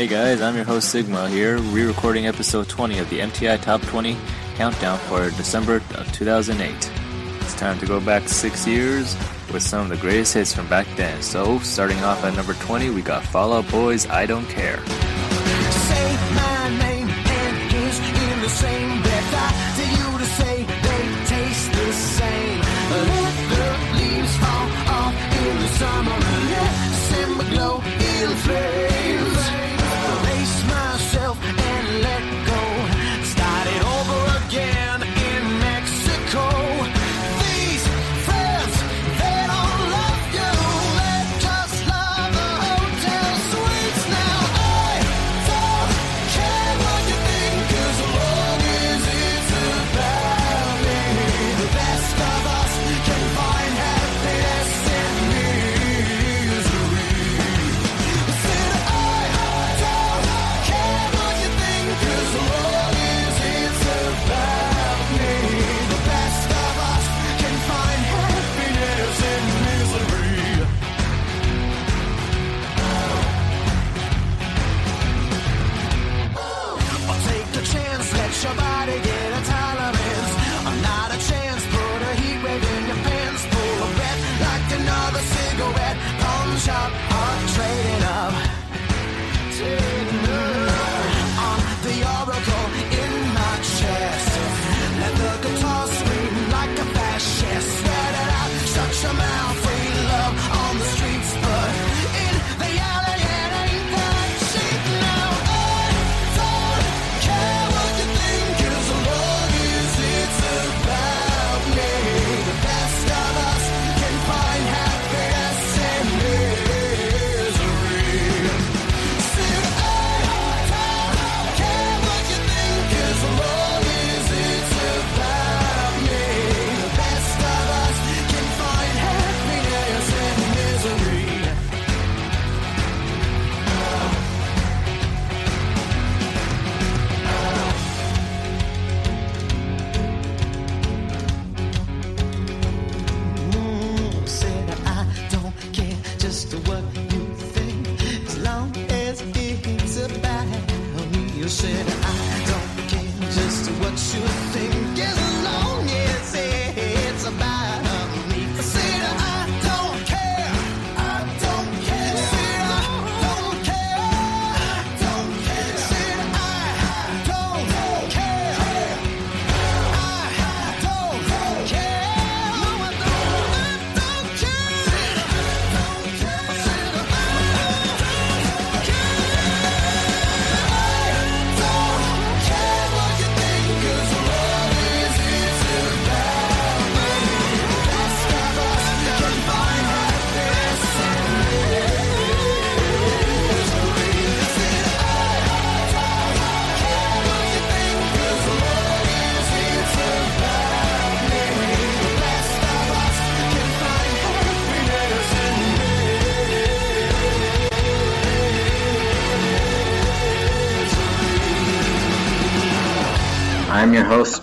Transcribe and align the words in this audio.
Hey 0.00 0.06
guys, 0.06 0.40
I'm 0.40 0.56
your 0.56 0.64
host 0.64 0.88
Sigma 0.88 1.28
here, 1.28 1.58
re-recording 1.58 2.26
episode 2.26 2.70
20 2.70 3.00
of 3.00 3.10
the 3.10 3.18
MTI 3.18 3.60
Top 3.60 3.82
20 3.82 4.16
Countdown 4.56 4.98
for 5.00 5.28
December 5.28 5.82
of 5.94 6.10
2008. 6.14 6.90
It's 7.42 7.54
time 7.54 7.78
to 7.80 7.84
go 7.84 8.00
back 8.00 8.26
six 8.26 8.66
years 8.66 9.14
with 9.52 9.62
some 9.62 9.82
of 9.82 9.88
the 9.90 9.98
greatest 9.98 10.32
hits 10.32 10.54
from 10.54 10.66
back 10.70 10.86
then. 10.96 11.20
So, 11.20 11.58
starting 11.58 11.98
off 11.98 12.24
at 12.24 12.34
number 12.34 12.54
20, 12.54 12.88
we 12.88 13.02
got 13.02 13.22
Fall 13.24 13.52
Out 13.52 13.70
Boy's 13.70 14.08
I 14.08 14.24
Don't 14.24 14.48
Care. 14.48 14.78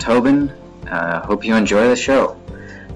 Tauben. 0.07 0.53
Uh, 0.89 1.19
hope 1.25 1.43
you 1.43 1.53
enjoy 1.57 1.89
the 1.89 1.97
show. 1.97 2.39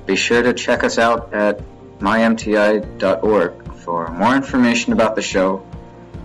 Be 0.05 0.15
sure 0.15 0.41
to 0.41 0.53
check 0.53 0.85
us 0.85 0.97
out 0.97 1.33
at 1.33 1.59
mymti.org 1.99 3.73
for 3.79 4.07
more 4.11 4.33
information 4.33 4.93
about 4.93 5.17
the 5.17 5.21
show, 5.21 5.65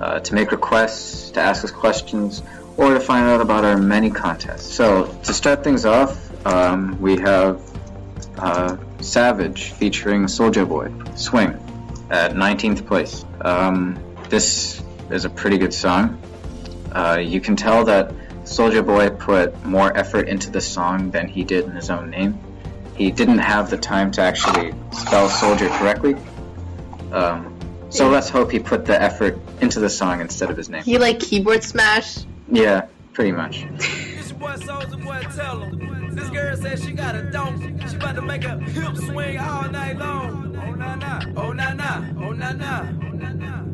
uh, 0.01 0.21
to 0.21 0.35
make 0.35 0.53
requests, 0.53 1.31
to 1.33 1.41
ask 1.41 1.65
us 1.65 1.73
questions, 1.73 2.41
or 2.77 2.95
to 2.95 3.01
find 3.01 3.27
out 3.27 3.41
about 3.41 3.65
our 3.65 3.77
many 3.77 4.11
contests. 4.11 4.73
So, 4.73 5.07
to 5.25 5.35
start 5.35 5.65
things 5.65 5.85
off, 5.87 6.47
um, 6.47 7.01
we 7.01 7.17
have 7.17 7.61
uh, 8.39 8.77
Savage 9.01 9.73
featuring 9.73 10.27
Soulja 10.27 10.69
Boy, 10.69 10.93
Swing, 11.17 11.59
at 12.11 12.35
19th 12.35 12.87
place. 12.87 13.25
Um, 13.41 13.99
this 14.29 14.81
is 15.11 15.25
a 15.25 15.31
pretty 15.31 15.59
good 15.59 15.75
song. 15.75 16.23
Uh, 16.93 17.19
you 17.21 17.41
can 17.41 17.57
tell 17.57 17.87
that 17.87 18.13
Soulja 18.47 18.85
Boy 18.85 19.11
put 19.11 19.65
more 19.65 19.95
effort 19.97 20.29
into 20.29 20.51
the 20.51 20.61
song 20.61 21.11
than 21.11 21.29
he 21.29 21.45
did 21.45 21.65
in 21.65 21.73
his 21.73 21.91
own 21.91 22.11
name. 22.11 22.39
He 22.95 23.11
didn't 23.11 23.39
have 23.39 23.71
the 23.71 23.77
time 23.77 24.11
to 24.13 24.23
actually 24.23 24.73
spell 24.93 25.29
soldier 25.29 25.69
correctly. 25.69 26.17
Um, 27.13 27.55
so 27.91 28.09
let's 28.09 28.29
hope 28.29 28.51
he 28.51 28.59
put 28.59 28.87
the 28.87 29.01
effort 29.01 29.39
into 29.61 29.81
the 29.81 29.91
song 29.91 30.21
instead 30.21 30.51
of 30.51 30.57
his 30.57 30.69
name. 30.69 30.85
He 30.85 30.97
like 30.97 31.21
keyboard 31.21 31.63
smash. 31.65 32.19
Yeah, 32.51 32.87
pretty 33.13 33.33
much. 33.33 33.67
Boy 34.39 34.53
Soulja 34.53 35.03
Boy, 35.03 35.23
tell 35.35 35.61
him. 35.61 36.15
This 36.15 36.29
girl 36.31 36.57
says 36.57 36.85
she 36.85 36.93
got 36.93 37.15
a 37.15 37.31
donkey. 37.31 37.75
She 37.89 37.97
about 37.97 38.15
to 38.17 38.23
make 38.23 38.45
a 38.45 38.59
hip 38.59 38.97
swing 38.97 39.39
all 39.39 39.69
night 39.71 39.99
long. 39.99 40.57
Oh 40.57 40.75
na 40.75 40.95
na, 40.95 41.21
oh 41.37 41.53
na 41.53 41.73
na, 41.73 42.05
oh 42.19 42.33
na 42.33 42.53
na, 42.53 42.87
oh 43.03 43.13
na 43.13 43.33
na. 43.33 43.65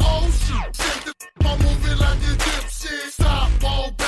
Oh 0.00 0.30
my 1.46 1.56
movie 1.58 1.94
like 1.94 2.22
a 2.30 2.34
gypsy. 2.44 3.10
Stop, 3.10 3.50
ball, 3.60 4.05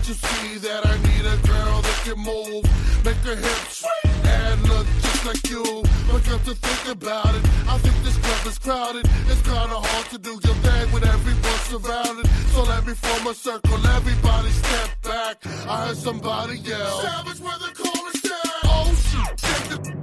Can't 0.00 0.08
you 0.08 0.28
see 0.28 0.58
that 0.66 0.86
I 0.86 0.96
need 0.96 1.26
a 1.26 1.36
girl 1.46 1.82
that 1.82 2.00
can 2.04 2.18
move, 2.24 2.64
make 3.04 3.20
her 3.28 3.36
hips 3.36 3.84
and 4.24 4.62
look 4.62 4.86
just 5.02 5.26
like 5.26 5.50
you? 5.50 5.62
But 6.10 6.24
come 6.24 6.40
to 6.40 6.54
think 6.54 6.96
about 6.96 7.34
it, 7.34 7.44
I 7.68 7.76
think 7.76 7.94
this 8.02 8.16
club 8.16 8.46
is 8.46 8.58
crowded. 8.58 9.04
It's 9.28 9.42
kinda 9.42 9.76
hard 9.76 10.06
to 10.08 10.16
do 10.16 10.40
your 10.42 10.54
thing 10.64 10.90
when 10.92 11.04
everyone's 11.04 11.64
surrounded. 11.68 12.26
So 12.54 12.62
let 12.62 12.86
me 12.86 12.94
form 12.94 13.26
a 13.26 13.34
circle, 13.34 13.86
everybody 13.88 14.50
step 14.52 15.02
back. 15.02 15.36
I 15.68 15.88
heard 15.88 15.98
somebody 15.98 16.56
yell. 16.60 17.02
Savage 17.02 17.40
with 17.40 17.74
chorus 17.74 18.22
down. 18.22 18.62
Oh 18.72 18.88
shit, 19.04 19.44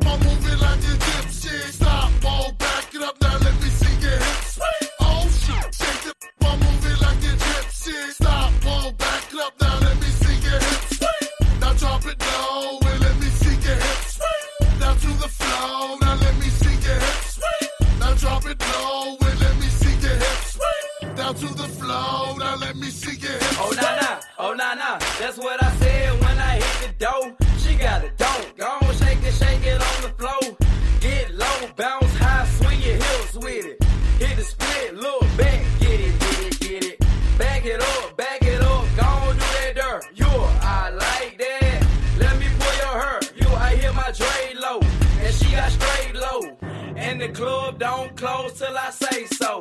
I'm 0.05 0.19
moving 0.19 0.59
like 0.59 0.83
a 0.93 0.95
gypsy. 1.07 1.57
Stop, 1.73 2.11
back 2.21 2.66
That's 25.19 25.39
what 25.39 25.63
I 25.63 25.71
said 25.77 26.11
when 26.21 26.37
I 26.37 26.61
hit 26.61 26.93
the 26.99 27.05
dough. 27.05 27.35
She 27.57 27.75
got 27.75 28.03
it, 28.03 28.15
don't 28.17 28.55
go 28.55 28.67
on, 28.67 28.95
shake 28.95 29.17
it, 29.23 29.33
shake 29.33 29.65
it 29.65 29.81
on 29.81 30.01
the 30.03 30.09
floor. 30.09 30.55
Get 30.99 31.33
low, 31.33 31.69
bounce 31.75 32.15
high, 32.17 32.45
swing 32.45 32.79
your 32.81 32.97
hips 32.97 33.33
with 33.33 33.65
it. 33.65 33.83
Hit 34.19 34.37
the 34.37 34.43
split, 34.43 34.95
look 34.95 35.21
back, 35.35 35.65
get 35.79 35.99
it, 35.99 36.19
get 36.19 36.39
it, 36.45 36.59
get 36.59 36.83
it. 36.83 36.99
Back 37.39 37.65
it 37.65 37.81
up, 37.81 38.15
back 38.15 38.43
it 38.43 38.61
up, 38.61 38.85
go 38.95 39.05
on 39.05 39.33
do 39.33 39.39
that 39.39 39.73
dirt. 39.75 40.05
You, 40.13 40.27
I 40.27 40.91
like 40.91 41.37
that. 41.39 41.87
Let 42.19 42.37
me 42.39 42.45
pull 42.59 42.75
your 42.77 43.01
hair. 43.01 43.19
You, 43.35 43.47
I 43.55 43.75
hear 43.75 43.93
my 43.93 44.11
Dre 44.11 44.53
low, 44.53 44.79
and 45.23 45.33
she 45.33 45.49
got 45.51 45.71
straight 45.71 46.13
low. 46.13 46.57
And 46.95 47.19
the 47.19 47.29
club 47.29 47.79
don't 47.79 48.15
close 48.15 48.59
till 48.59 48.77
I 48.77 48.91
say 48.91 49.25
so. 49.25 49.59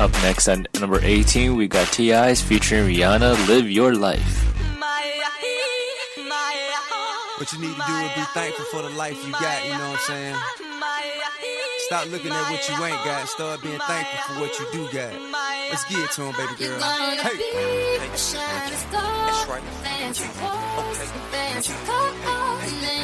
Up 0.00 0.12
next 0.22 0.48
at 0.48 0.80
number 0.80 0.98
18, 1.02 1.56
we 1.56 1.68
got 1.68 1.86
T.I.'s 1.92 2.40
featuring 2.40 2.88
Rihanna, 2.88 3.36
Live 3.46 3.70
Your 3.70 3.94
Life. 3.94 4.46
What 7.36 7.52
you 7.52 7.58
need 7.60 7.76
to 7.76 7.82
do 7.86 7.92
is 7.92 8.12
be 8.16 8.22
thankful 8.32 8.64
for 8.72 8.80
the 8.80 8.88
life 8.96 9.22
you 9.26 9.32
got, 9.32 9.62
you 9.62 9.72
know 9.72 9.90
what 9.90 10.00
I'm 10.00 10.06
saying? 10.06 10.34
Stop 11.80 12.08
looking 12.10 12.32
at 12.32 12.50
what 12.50 12.66
you 12.66 12.82
ain't 12.82 13.04
got, 13.04 13.28
start 13.28 13.60
being 13.60 13.78
thankful 13.78 14.34
for 14.34 14.40
what 14.40 14.58
you 14.58 14.66
do 14.72 14.88
got. 14.90 15.12
Let's 15.68 15.84
get 15.84 15.98
it 15.98 16.10
to 16.12 16.22
him, 16.22 16.32
baby 16.32 16.54
girl. 16.64 16.80
Hey. 16.80 17.98
That's 18.00 18.34
right. 19.50 19.62
Fancy 19.84 20.28
clothes, 20.28 21.12
fancy 21.30 21.74
cars, 21.84 22.72
let 22.80 23.00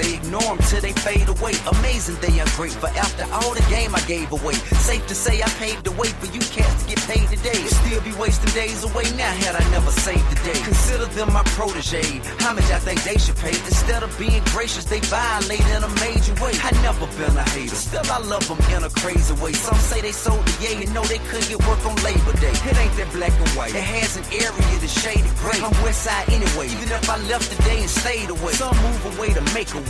say, 0.00 0.14
ignore 0.14 0.42
them 0.42 0.58
till 0.68 0.80
they 0.80 0.92
fade 0.92 1.28
away. 1.28 1.52
Amazing 1.78 2.16
they 2.20 2.38
ungrateful 2.38 2.88
after 2.88 3.24
all 3.32 3.54
the 3.54 3.64
game 3.68 3.94
I 3.94 4.00
gave 4.02 4.32
away. 4.32 4.54
Safe 4.88 5.06
to 5.06 5.14
say 5.14 5.42
I 5.42 5.48
paved 5.60 5.84
the 5.84 5.92
way 5.92 6.08
for 6.08 6.26
you 6.26 6.40
cats 6.40 6.82
to 6.82 6.88
get 6.88 7.00
paid 7.06 7.26
today. 7.28 7.60
Still 7.66 8.00
be 8.02 8.12
wasting 8.14 8.52
days 8.54 8.84
away 8.84 9.04
now 9.16 9.32
had 9.44 9.56
I 9.56 9.64
never 9.70 9.90
saved 9.90 10.26
the 10.30 10.38
day. 10.44 10.58
Consider 10.62 11.06
them 11.06 11.32
my 11.32 11.42
protege. 11.56 12.20
How 12.38 12.52
much 12.54 12.70
I 12.70 12.78
think 12.78 13.02
they 13.04 13.18
should 13.18 13.36
pay? 13.36 13.54
Instead 13.70 14.02
of 14.02 14.10
being 14.18 14.42
gracious, 14.54 14.84
they 14.84 15.00
violate 15.00 15.66
in 15.76 15.82
a 15.82 15.92
major 16.00 16.34
way. 16.42 16.52
I 16.62 16.70
never 16.82 17.06
been 17.18 17.36
a 17.36 17.44
hater, 17.50 17.74
still 17.74 18.06
I 18.10 18.18
love 18.18 18.46
them 18.48 18.60
in 18.74 18.84
a 18.84 18.90
crazy 18.90 19.34
way. 19.42 19.52
Some 19.52 19.78
say 19.78 20.00
they 20.00 20.12
sold 20.12 20.44
the 20.46 20.54
yay 20.64 20.76
and 20.82 20.94
know 20.94 21.04
they 21.04 21.18
couldn't 21.30 21.48
get 21.48 21.60
work 21.66 21.82
on 21.84 21.96
Labor 22.02 22.34
Day. 22.40 22.54
It 22.70 22.76
ain't 22.78 22.94
that 22.96 23.10
black 23.12 23.32
and 23.32 23.50
white. 23.58 23.74
It 23.74 23.82
has 23.82 24.16
an 24.16 24.24
area 24.32 24.74
that's 24.80 24.94
shaded 25.02 25.34
gray. 25.42 25.58
I'm 25.60 25.74
west 25.82 26.04
side 26.04 26.28
anyway, 26.30 26.66
even 26.70 26.88
if 26.90 27.08
I 27.10 27.16
left 27.28 27.50
today 27.50 27.80
and 27.80 27.90
stayed 27.90 28.30
away. 28.30 28.52
Some 28.54 28.76
move 28.82 29.18
away 29.18 29.34
to 29.34 29.42
make 29.54 29.72
a 29.74 29.82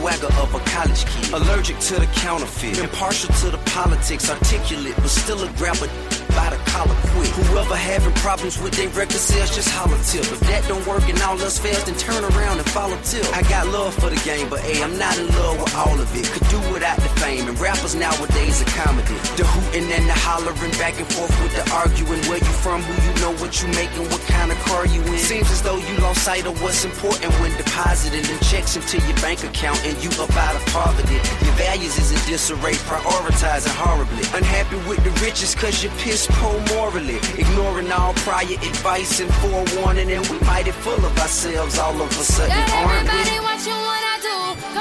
Swagger 0.00 0.32
of 0.40 0.54
a 0.54 0.60
college 0.72 1.04
kid. 1.04 1.32
Allergic 1.34 1.78
to 1.78 1.94
the 2.00 2.06
counterfeit, 2.24 2.78
impartial 2.78 3.32
to 3.44 3.50
the 3.50 3.60
politics, 3.76 4.30
articulate, 4.30 4.96
but 4.96 5.10
still 5.10 5.40
a 5.44 5.48
grabber 5.60 5.88
by 6.32 6.48
the 6.48 6.60
collar 6.72 6.96
quick. 7.12 7.28
Whoever 7.50 7.76
having 7.76 8.14
problems 8.14 8.56
with 8.62 8.72
their 8.74 8.88
record 8.90 9.20
sales, 9.20 9.54
just 9.54 9.68
holler 9.68 10.00
tip. 10.08 10.24
If 10.24 10.40
that 10.48 10.66
don't 10.68 10.84
work 10.86 11.04
and 11.08 11.20
all 11.22 11.38
else 11.40 11.58
fails, 11.58 11.84
then 11.84 11.96
turn 11.96 12.24
around 12.32 12.58
and 12.58 12.68
follow 12.70 12.96
tip. 13.02 13.26
I 13.36 13.42
got 13.42 13.68
love 13.68 13.94
for 13.94 14.08
the 14.08 14.20
game, 14.24 14.48
but 14.48 14.60
hey, 14.60 14.82
I'm 14.82 14.96
not 14.96 15.18
in 15.18 15.28
love 15.36 15.60
with 15.60 15.74
all 15.76 15.98
of 16.00 16.08
it. 16.16 16.24
Could 16.32 16.48
do 16.48 16.60
without 16.72 16.96
the 16.96 17.10
fame, 17.20 17.48
and 17.48 17.58
rappers 17.60 17.94
nowadays 17.94 18.62
are 18.62 18.72
comedy. 18.72 19.16
The 19.36 19.44
hooting 19.44 19.90
and 19.92 20.06
the 20.08 20.16
hollering, 20.16 20.72
back 20.80 20.96
and 20.98 21.08
forth 21.12 21.34
with 21.42 21.52
the 21.58 21.64
arguing. 21.74 22.22
Where 22.30 22.38
you 22.38 22.54
from, 22.64 22.80
who 22.82 22.94
you 23.04 23.12
what 23.50 23.62
you 23.62 23.68
making, 23.74 24.04
what 24.14 24.20
kind 24.30 24.52
of 24.52 24.58
car 24.58 24.86
you 24.86 25.02
in. 25.02 25.18
Seems 25.18 25.50
as 25.50 25.60
though 25.60 25.76
you 25.76 25.98
lost 25.98 26.22
sight 26.22 26.46
of 26.46 26.62
what's 26.62 26.84
important 26.84 27.32
when 27.40 27.50
depositing 27.56 28.22
in 28.22 28.38
checks 28.46 28.76
into 28.76 29.04
your 29.08 29.16
bank 29.16 29.42
account 29.42 29.84
and 29.84 29.98
you 30.04 30.10
up 30.22 30.30
out 30.36 30.54
of 30.54 30.64
poverty. 30.66 31.18
Your 31.42 31.56
values 31.58 31.98
is 31.98 32.12
in 32.12 32.30
disarray, 32.30 32.74
prioritizing 32.86 33.74
horribly. 33.74 34.22
Unhappy 34.38 34.76
with 34.88 35.02
the 35.02 35.10
riches 35.18 35.56
cause 35.56 35.82
you're 35.82 35.92
piss 35.98 36.28
poor 36.30 36.60
morally. 36.76 37.18
Ignoring 37.42 37.90
all 37.90 38.14
prior 38.22 38.46
advice 38.46 39.18
and 39.18 39.34
forewarning, 39.42 40.12
and 40.12 40.24
we 40.28 40.38
mighty 40.46 40.70
full 40.70 41.04
of 41.04 41.18
ourselves 41.18 41.76
all 41.76 42.00
of 42.00 42.08
a 42.08 42.22
sudden, 42.22 42.54
aren't 42.54 43.08
everybody 43.08 43.40
we? 43.40 43.44
watching 43.44 43.80
what 43.82 44.02
I 44.14 44.16
do. 44.22 44.79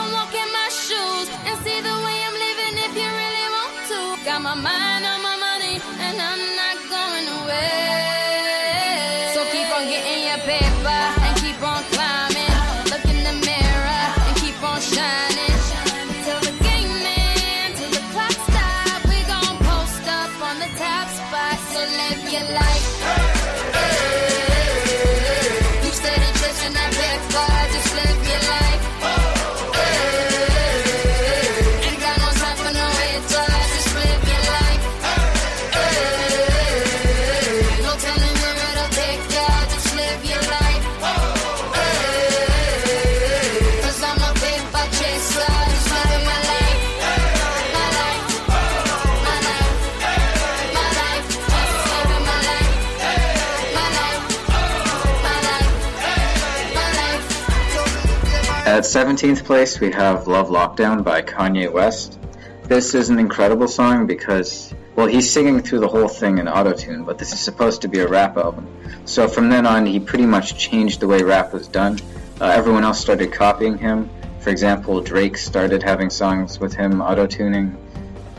17th 58.89 59.45
place, 59.45 59.79
we 59.79 59.91
have 59.91 60.25
Love 60.25 60.47
Lockdown 60.47 61.03
by 61.03 61.21
Kanye 61.21 61.71
West. 61.71 62.17
This 62.63 62.95
is 62.95 63.11
an 63.11 63.19
incredible 63.19 63.67
song 63.67 64.07
because, 64.07 64.73
well, 64.95 65.05
he's 65.05 65.31
singing 65.31 65.61
through 65.61 65.81
the 65.81 65.87
whole 65.87 66.07
thing 66.07 66.39
in 66.39 66.47
autotune, 66.47 67.05
but 67.05 67.19
this 67.19 67.31
is 67.31 67.39
supposed 67.39 67.83
to 67.83 67.87
be 67.87 67.99
a 67.99 68.07
rap 68.07 68.35
album. 68.35 68.67
So 69.05 69.27
from 69.27 69.51
then 69.51 69.67
on, 69.67 69.85
he 69.85 69.99
pretty 69.99 70.25
much 70.25 70.57
changed 70.57 71.01
the 71.01 71.07
way 71.07 71.21
rap 71.21 71.53
was 71.53 71.67
done. 71.67 71.99
Uh, 72.41 72.45
everyone 72.45 72.83
else 72.83 72.99
started 72.99 73.31
copying 73.31 73.77
him. 73.77 74.09
For 74.39 74.49
example, 74.49 75.01
Drake 75.01 75.37
started 75.37 75.83
having 75.83 76.09
songs 76.09 76.59
with 76.59 76.73
him 76.73 76.93
autotuning. 76.93 77.75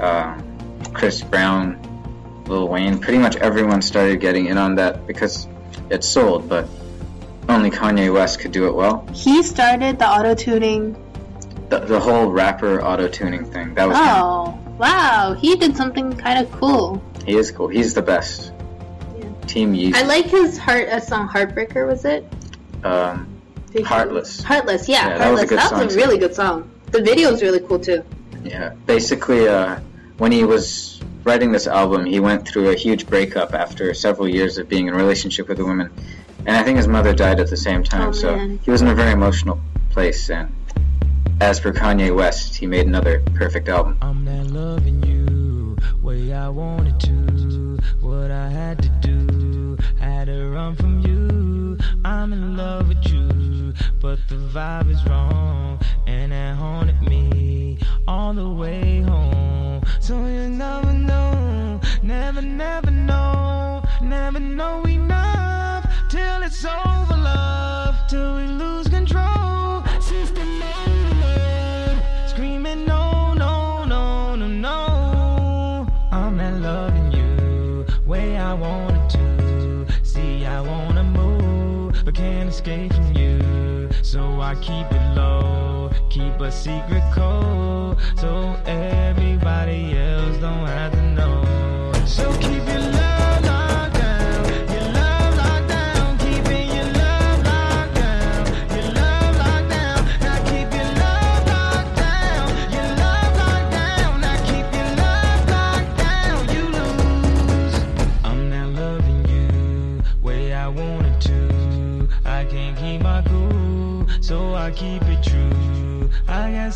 Uh, 0.00 0.36
Chris 0.92 1.22
Brown, 1.22 1.78
Lil 2.48 2.66
Wayne, 2.66 2.98
pretty 2.98 3.18
much 3.18 3.36
everyone 3.36 3.82
started 3.82 4.20
getting 4.20 4.46
in 4.46 4.58
on 4.58 4.74
that 4.74 5.06
because 5.06 5.46
it 5.90 6.02
sold, 6.02 6.48
but 6.48 6.66
only 7.50 7.70
Kanye 7.70 8.12
West 8.12 8.40
could 8.40 8.52
do 8.52 8.66
it 8.66 8.74
well. 8.74 9.06
He 9.12 9.42
started 9.42 9.98
the 9.98 10.08
auto 10.08 10.34
tuning. 10.34 10.96
The, 11.68 11.80
the 11.80 12.00
whole 12.00 12.26
rapper 12.30 12.82
auto 12.82 13.08
tuning 13.08 13.44
thing. 13.44 13.74
That 13.74 13.88
was 13.88 13.96
him. 13.96 14.04
Oh, 14.06 14.58
wow. 14.78 15.34
He 15.38 15.56
did 15.56 15.76
something 15.76 16.12
kind 16.16 16.44
of 16.44 16.50
cool. 16.52 17.02
He 17.24 17.36
is 17.36 17.50
cool. 17.50 17.68
He's 17.68 17.94
the 17.94 18.02
best. 18.02 18.52
Team 19.46 19.74
Yeezy. 19.74 19.94
I 19.94 20.02
like 20.02 20.26
his 20.26 20.56
heart 20.58 20.88
uh, 20.88 21.00
song 21.00 21.28
Heartbreaker, 21.28 21.86
was 21.86 22.04
it? 22.04 22.24
um, 22.84 23.26
Did 23.72 23.80
you- 23.80 23.84
Heartless. 23.84 24.42
Heartless, 24.42 24.88
yeah. 24.88 25.08
Yeah, 25.08 25.18
that 25.18 25.30
was 25.32 25.40
a 25.42 25.42
Heartless. 25.42 25.48
good 25.50 25.58
That 25.58 25.70
song, 25.70 25.84
was 25.84 25.94
a 25.94 25.98
too. 25.98 26.04
really 26.04 26.18
good 26.18 26.34
song. 26.34 26.70
The 26.92 27.02
video 27.02 27.30
was 27.32 27.42
really 27.42 27.60
cool 27.60 27.78
too. 27.80 28.04
Yeah. 28.44 28.74
Basically, 28.86 29.48
uh, 29.48 29.80
when 30.18 30.32
he 30.32 30.44
was 30.44 31.00
writing 31.24 31.52
this 31.52 31.66
album, 31.66 32.04
he 32.06 32.20
went 32.20 32.46
through 32.48 32.70
a 32.70 32.74
huge 32.74 33.06
breakup 33.06 33.52
after 33.54 33.92
several 33.94 34.28
years 34.28 34.56
of 34.58 34.68
being 34.68 34.86
in 34.86 34.94
a 34.94 34.96
relationship 34.96 35.48
with 35.48 35.58
a 35.60 35.64
woman, 35.64 35.90
and 36.46 36.56
I 36.56 36.62
think 36.62 36.76
his 36.76 36.88
mother 36.88 37.12
died 37.12 37.40
at 37.40 37.50
the 37.50 37.56
same 37.56 37.82
time. 37.82 38.08
Oh, 38.08 38.12
so 38.12 38.36
man. 38.36 38.58
he 38.62 38.70
was 38.70 38.82
in 38.82 38.88
a 38.88 38.94
very 38.94 39.12
emotional 39.12 39.60
place. 39.90 40.30
And 40.30 40.54
as 41.40 41.58
for 41.58 41.72
Kanye 41.72 42.14
West, 42.14 42.56
he 42.56 42.66
made 42.66 42.86
another 42.86 43.20
perfect 43.34 43.68
album. 43.68 43.98
I'm 44.00 44.24
not 44.24 44.46
loving 44.46 45.02
you 45.02 45.76
way 46.02 46.32
I 46.32 46.48
wanted 46.48 46.98
to. 47.00 47.78
What 48.00 48.30
I 48.30 48.48
had 48.48 48.82
to 48.82 48.88
do, 49.00 49.76
had 49.98 50.26
to 50.26 50.48
run 50.50 50.76
from 50.76 51.00
you. 51.00 51.78
I'm 52.04 52.32
in 52.32 52.56
love 52.56 52.88
with 52.88 53.06
you, 53.12 53.74
but 54.00 54.18
the 54.28 54.36
vibe 54.36 54.90
is 54.90 55.04
wrong, 55.06 55.78
and 56.06 56.32
it 56.32 56.54
haunted 56.56 57.00
me 57.02 57.78
all 58.08 58.32
the 58.32 58.48
way 58.48 59.02
home. 59.02 59.82
So 60.00 60.16
you 60.24 60.48
never 60.48 60.92
know, 60.92 61.80
never, 62.02 62.42
never 62.42 62.90
know, 62.90 63.82
never 64.02 64.40
know 64.40 64.82
enough 64.84 65.20
till 65.20 65.29
it's 66.50 66.64
over, 66.64 67.16
love, 67.16 67.94
till 68.08 68.36
we 68.36 68.46
lose 68.46 68.88
control. 68.88 69.84
System 70.00 70.60
overload, 70.84 72.02
screaming 72.26 72.84
no, 72.84 73.34
no, 73.34 73.84
no, 73.84 74.34
no, 74.34 74.48
no. 74.48 75.86
I'm 76.10 76.36
not 76.36 76.54
loving 76.54 77.12
you 77.12 77.86
way 78.04 78.36
I 78.36 78.52
wanted 78.54 79.10
to. 79.10 79.86
See, 80.02 80.44
I 80.44 80.60
wanna 80.60 81.04
move, 81.04 82.02
but 82.04 82.14
can't 82.16 82.48
escape 82.48 82.92
from 82.94 83.12
you. 83.14 83.88
So 84.02 84.40
I 84.40 84.56
keep 84.56 84.90
it 84.90 85.14
low, 85.14 85.90
keep 86.10 86.40
a 86.40 86.50
secret 86.50 87.04
code, 87.12 87.98
so 88.16 88.56
everybody 88.66 89.96
else 89.96 90.36
don't 90.38 90.66
have 90.66 90.92
to 90.92 91.02
know. 91.12 91.92
So 92.06 92.39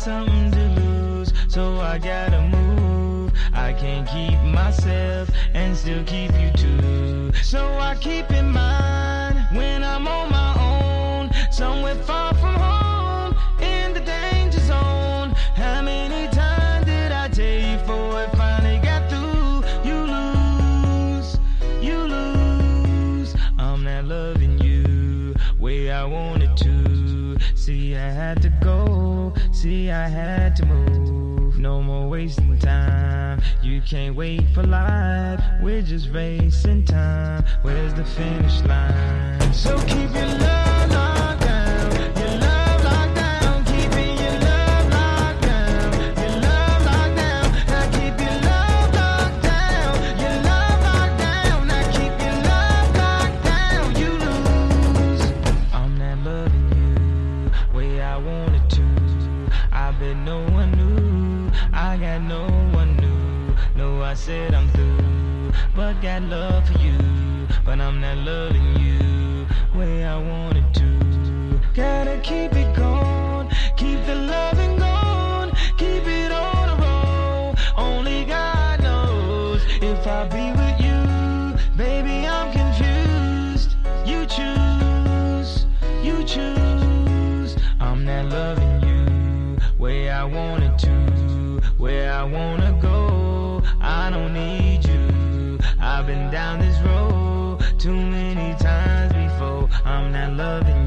something 0.05 0.51
to 0.51 0.81
lose, 0.81 1.33
so 1.47 1.79
I 1.79 1.97
gotta 1.97 2.39
move. 2.39 3.33
I 3.51 3.73
can't 3.73 4.07
keep 4.07 4.39
myself 4.53 5.31
and 5.55 5.75
still 5.75 6.03
keep 6.03 6.31
you 6.39 6.51
too. 6.51 7.31
So 7.41 7.65
I 7.79 7.95
keep 7.95 8.29
in 8.29 8.51
mind 8.51 8.64
I 29.95 30.09
had 30.09 30.57
to 30.57 30.65
move. 30.65 31.57
No 31.57 31.81
more 31.81 32.09
wasting 32.09 32.59
time. 32.59 33.41
You 33.63 33.81
can't 33.81 34.13
wait 34.13 34.43
for 34.53 34.63
life. 34.63 35.41
We're 35.61 35.81
just 35.81 36.09
racing 36.09 36.85
time. 36.85 37.45
Where's 37.61 37.93
the 37.93 38.03
finish 38.03 38.61
line? 38.63 39.53
So 39.53 39.77
keep 39.85 40.13
your 40.13 40.27
love 40.39 40.64
said 64.25 64.55
I'm 64.55 64.67
through, 64.69 65.51
but 65.75 66.01
got 66.01 66.23
love 66.23 66.67
for 66.67 66.79
you, 66.79 66.97
but 67.63 67.79
I'm 67.79 68.01
not 68.01 68.17
loving 68.17 68.75
you 68.79 69.45
way 69.77 70.03
I 70.03 70.17
wanted 70.17 70.73
to. 70.73 71.59
Gotta 71.75 72.19
keep 72.23 72.51
it. 72.53 72.64
loving 100.27 100.84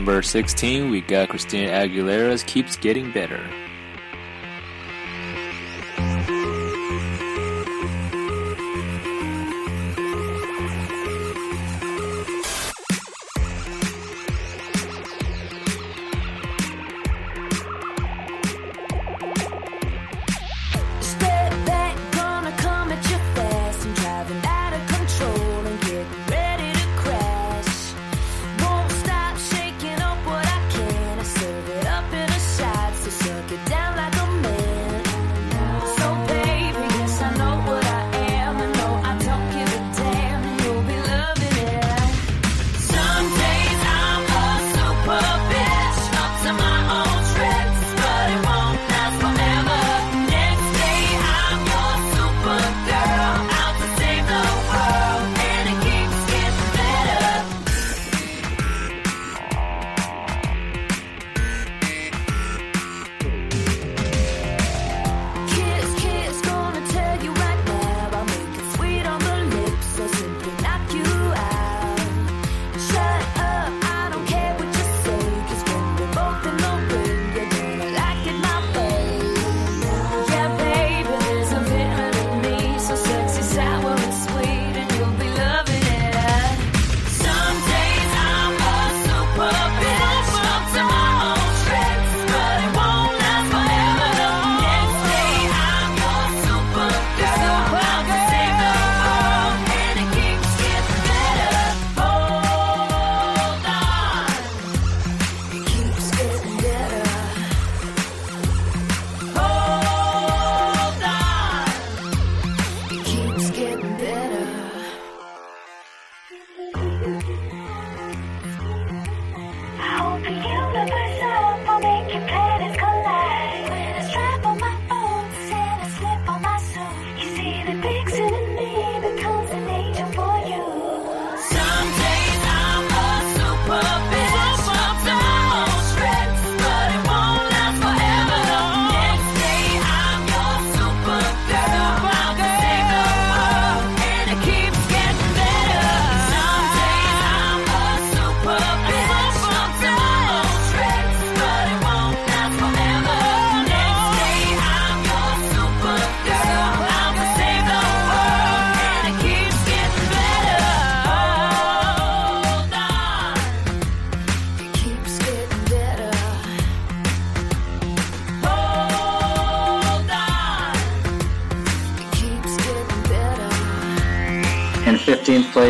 number 0.00 0.22
16, 0.22 0.88
we 0.88 1.02
got 1.02 1.28
Christina 1.28 1.68
Aguilera's 1.68 2.42
Keeps 2.44 2.74
Getting 2.74 3.12
Better. 3.12 3.59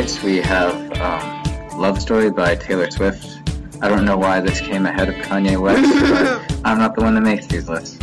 highlights, 0.01 0.23
we 0.23 0.39
have 0.39 0.75
um, 0.99 1.79
Love 1.79 2.01
Story 2.01 2.31
by 2.31 2.55
Taylor 2.55 2.91
Swift. 2.91 3.39
I 3.83 3.89
don't 3.89 4.07
know 4.07 4.17
why 4.17 4.41
this 4.41 4.59
came 4.59 4.87
ahead 4.87 5.11
of 5.11 5.15
Kanye 5.17 5.61
West, 5.61 5.83
but 6.11 6.61
I'm 6.65 6.79
not 6.79 6.95
the 6.95 7.03
one 7.03 7.15
that 7.17 7.21
makes 7.21 7.47
these 7.47 7.69
lists. 7.69 8.00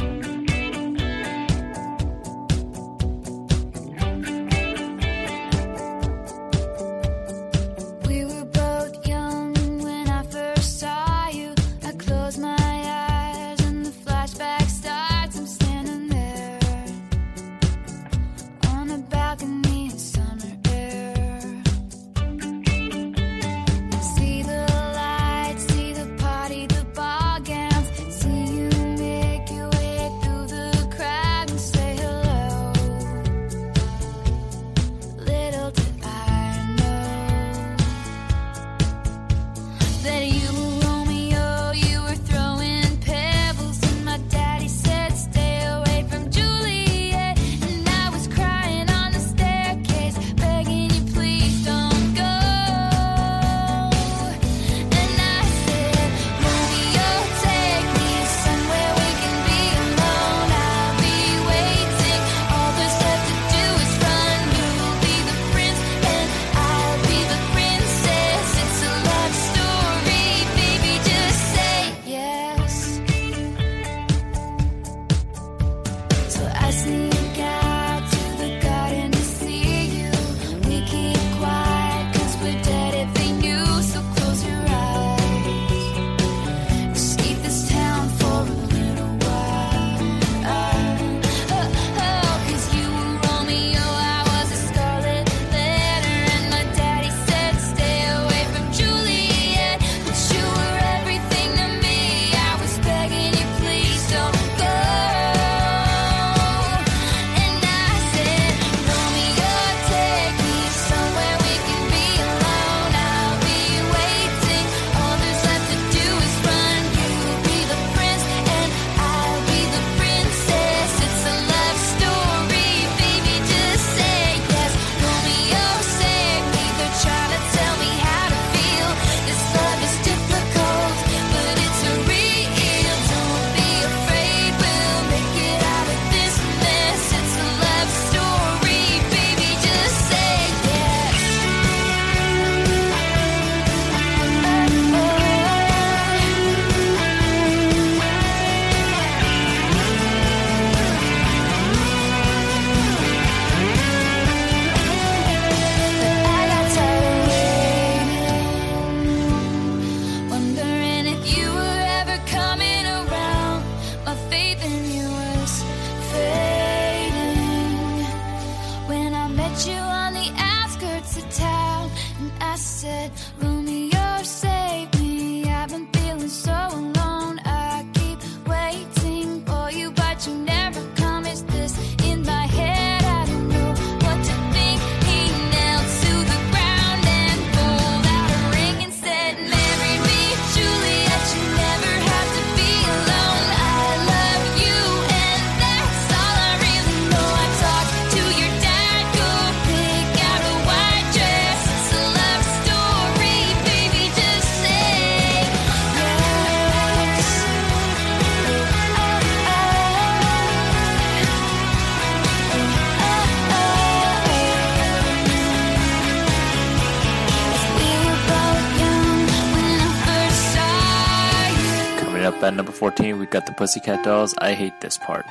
Fourteen. 222.77 223.19
we 223.19 223.25
got 223.25 223.45
the 223.45 223.53
Pussycat 223.53 224.03
Dolls. 224.03 224.33
I 224.37 224.53
hate 224.53 224.81
this 224.81 224.97
part. 224.97 225.26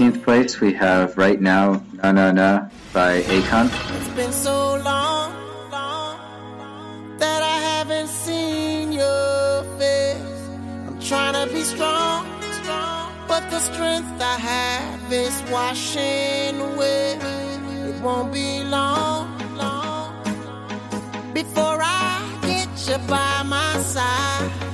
15th 0.00 0.24
place, 0.24 0.60
we 0.60 0.72
have 0.72 1.18
Right 1.18 1.38
Now, 1.38 1.82
Na 2.02 2.10
Na 2.12 2.32
Na 2.32 2.70
by 2.90 3.20
Akon. 3.20 3.66
It's 3.98 4.08
been 4.16 4.32
so 4.32 4.80
long, 4.82 5.30
long 5.70 7.18
that 7.18 7.42
I 7.42 7.58
haven't 7.72 8.08
seen 8.08 8.92
your 8.92 9.62
face. 9.78 10.48
I'm 10.86 10.98
trying 11.00 11.34
to 11.34 11.52
be 11.52 11.60
strong, 11.60 12.24
strong, 12.62 13.12
but 13.28 13.50
the 13.50 13.60
strength 13.60 14.10
I 14.22 14.36
have 14.38 15.12
is 15.12 15.42
washing 15.52 16.58
away. 16.58 17.18
It 17.20 18.00
won't 18.00 18.32
be 18.32 18.64
long, 18.64 19.28
long 19.54 20.14
before 21.34 21.78
I 21.82 22.38
get 22.40 22.70
you 22.88 22.96
by 23.06 23.42
my 23.42 23.76
side. 23.80 24.69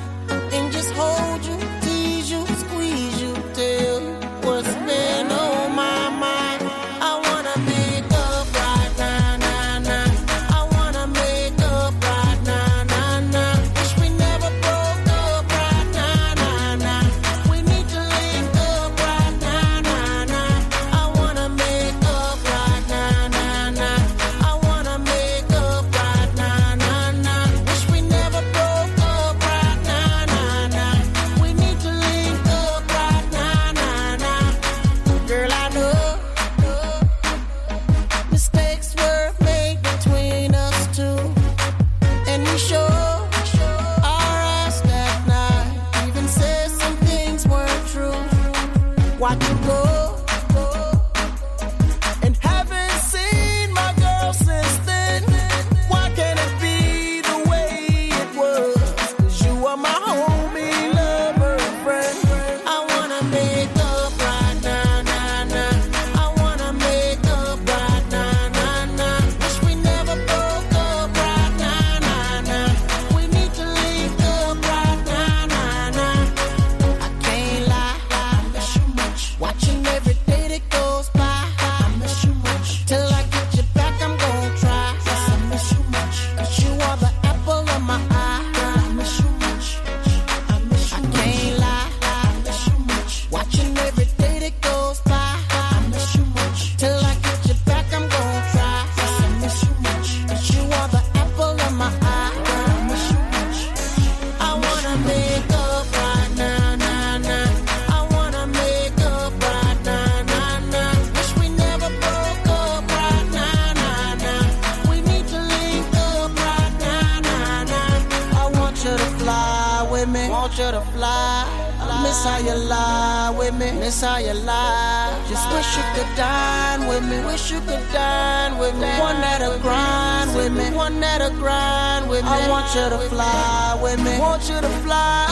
with 119.97 120.09
me. 120.09 120.29
Want 120.29 120.53
you 120.59 120.71
to 120.77 120.83
fly. 120.93 121.49
I 121.81 122.03
miss 122.05 122.21
how 122.25 122.39
you 122.39 122.57
lie 122.69 123.33
with 123.39 123.55
me. 123.55 123.73
Miss 123.81 124.01
how 124.03 124.19
you 124.19 124.35
lie. 124.35 125.09
Just 125.29 125.47
wish 125.55 125.69
you 125.77 125.85
could 125.95 126.13
dine 126.17 126.87
with 126.91 127.05
me. 127.09 127.17
Wish 127.25 127.51
you 127.51 127.61
could 127.61 127.87
dine 127.93 128.59
with 128.59 128.75
me. 128.75 128.91
One 129.01 129.19
that'll 129.25 129.59
grind 129.67 130.29
with 130.37 130.53
me. 130.53 130.67
One 130.77 131.01
that'll 131.01 131.37
grind 131.43 132.11
with 132.11 132.25
me. 132.25 132.37
I 132.37 132.49
want 132.53 132.69
you 132.77 132.87
to 132.95 133.01
fly 133.09 133.79
with 133.83 133.99
me. 134.05 134.19
Want 134.19 134.43
you 134.51 134.59
to 134.61 134.73
fly. 134.85 135.25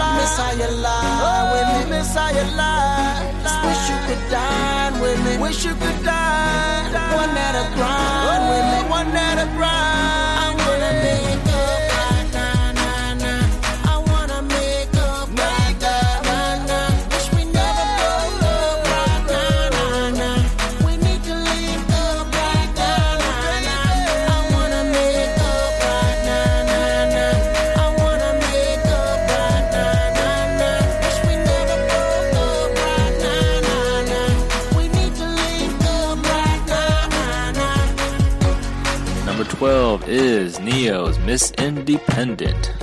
I 0.00 0.06
miss 0.18 0.34
how 0.40 0.52
you 0.60 0.70
lie 0.82 1.20
oh, 1.28 1.42
with 1.54 1.68
me. 1.74 1.80
Miss 1.94 2.14
how 2.14 2.30
you 2.38 2.46
lie. 2.58 3.22
Just 3.44 3.58
wish 3.66 3.82
you 3.90 3.98
could 4.06 4.24
dine 4.30 4.94
with 5.04 5.18
me. 5.26 5.32
Wish 5.38 5.64
you 5.64 5.74
could 5.82 6.00
dine. 6.02 6.90
One 7.22 7.32
that'll 7.38 7.70
grind 7.78 8.42
with 8.50 8.66
me. 8.72 8.78
Oh, 8.82 8.98
one 8.98 9.10
that'll 9.14 9.52
grind. 9.54 10.37
Miss 41.28 41.50
Independent. 41.58 42.77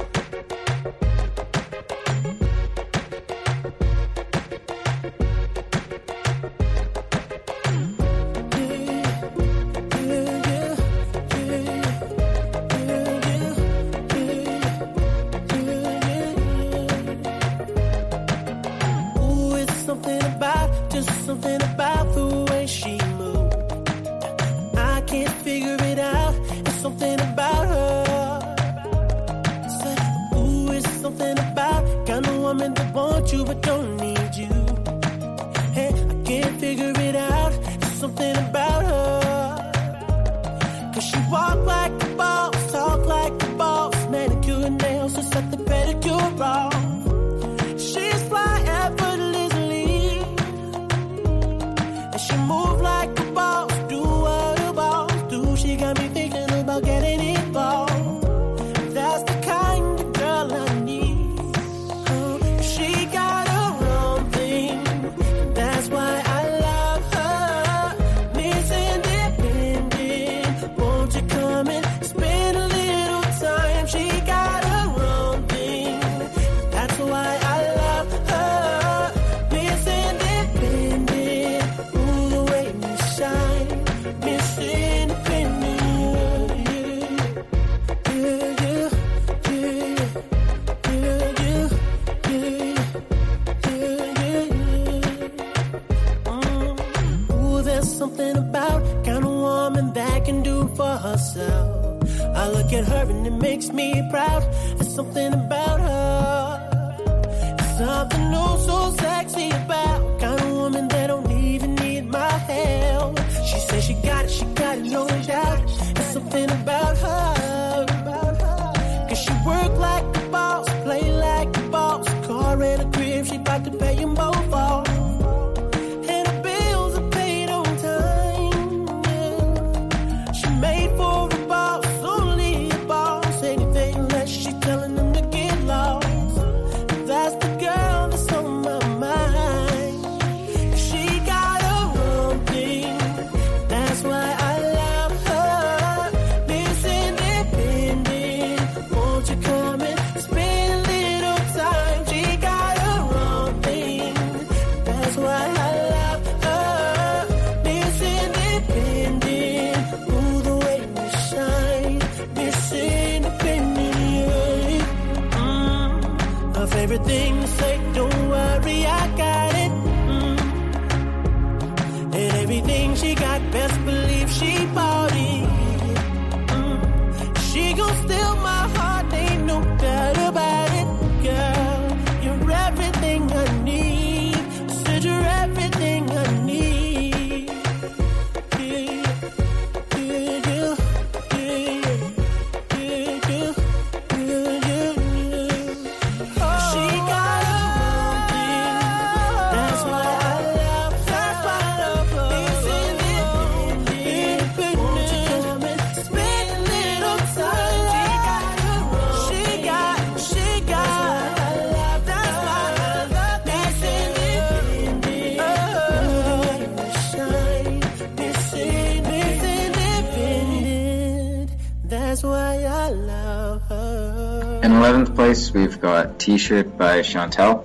got 225.85 226.17
T-shirt 226.17 226.79
by 226.79 227.01
Shontelle. 227.01 227.63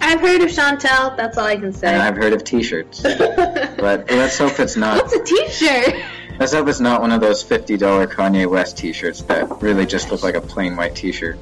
I've 0.00 0.20
heard 0.20 0.42
of 0.42 0.48
Shontelle. 0.48 1.16
That's 1.16 1.36
all 1.36 1.46
I 1.46 1.56
can 1.56 1.72
say. 1.72 1.92
And 1.92 2.00
I've 2.00 2.16
heard 2.16 2.32
of 2.32 2.44
T-shirts, 2.44 3.02
but 3.02 4.08
let's 4.08 4.38
hope 4.38 4.60
it's 4.60 4.76
not. 4.76 5.02
What's 5.02 5.12
a 5.12 5.24
T-shirt? 5.24 6.04
Let's 6.38 6.52
hope 6.52 6.68
it's 6.68 6.78
not 6.78 7.00
one 7.00 7.10
of 7.10 7.20
those 7.20 7.42
fifty-dollar 7.42 8.06
Kanye 8.06 8.48
West 8.48 8.78
T-shirts 8.78 9.22
that 9.22 9.60
really 9.60 9.86
just 9.86 10.12
look 10.12 10.22
like 10.22 10.36
a 10.36 10.40
plain 10.40 10.76
white 10.76 10.94
T-shirt. 10.94 11.36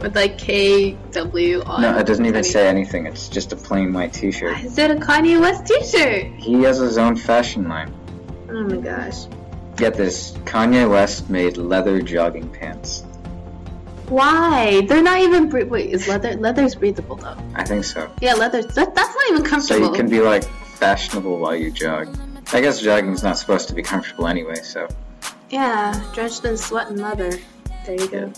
With 0.00 0.14
like 0.14 0.38
KW 0.38 1.66
on. 1.66 1.82
No, 1.82 1.98
it 1.98 2.06
doesn't 2.06 2.26
even 2.26 2.44
say 2.44 2.68
anything. 2.68 3.06
It's 3.06 3.28
just 3.28 3.52
a 3.52 3.56
plain 3.56 3.92
white 3.92 4.12
T-shirt. 4.12 4.60
Is 4.60 4.78
it 4.78 4.92
a 4.92 4.94
Kanye 4.94 5.40
West 5.40 5.66
T-shirt? 5.66 6.26
He 6.38 6.62
has 6.62 6.78
his 6.78 6.96
own 6.96 7.16
fashion 7.16 7.68
line. 7.68 7.92
Oh 8.50 8.62
my 8.62 8.76
gosh. 8.76 9.24
Get 9.74 9.94
this: 9.94 10.30
Kanye 10.44 10.88
West 10.88 11.28
made 11.28 11.56
leather 11.56 12.00
jogging 12.00 12.48
pants. 12.50 13.02
Why? 14.08 14.82
They're 14.86 15.02
not 15.02 15.18
even 15.20 15.48
bre- 15.48 15.64
wait. 15.64 15.90
Is 15.90 16.06
leather 16.08 16.34
leather's 16.34 16.74
breathable 16.74 17.16
though? 17.16 17.36
I 17.54 17.64
think 17.64 17.84
so. 17.84 18.10
Yeah, 18.20 18.34
leather. 18.34 18.62
that, 18.62 18.94
that's 18.94 19.14
not 19.14 19.24
even 19.30 19.42
comfortable. 19.42 19.60
So 19.62 19.74
comfortable. 19.78 19.96
you 19.96 19.96
can 19.96 20.08
be 20.10 20.20
like 20.20 20.44
fashionable 20.44 21.38
while 21.38 21.54
you 21.56 21.70
jog. 21.70 22.08
I 22.52 22.60
guess 22.60 22.82
jogging's 22.82 23.22
not 23.22 23.38
supposed 23.38 23.68
to 23.68 23.74
be 23.74 23.82
comfortable 23.82 24.26
anyway. 24.28 24.56
So 24.56 24.86
Yeah, 25.50 25.98
drenched 26.12 26.44
in 26.44 26.56
sweat 26.56 26.88
and 26.88 27.00
leather. 27.00 27.32
There 27.86 27.94
you 27.94 28.08
go. 28.08 28.32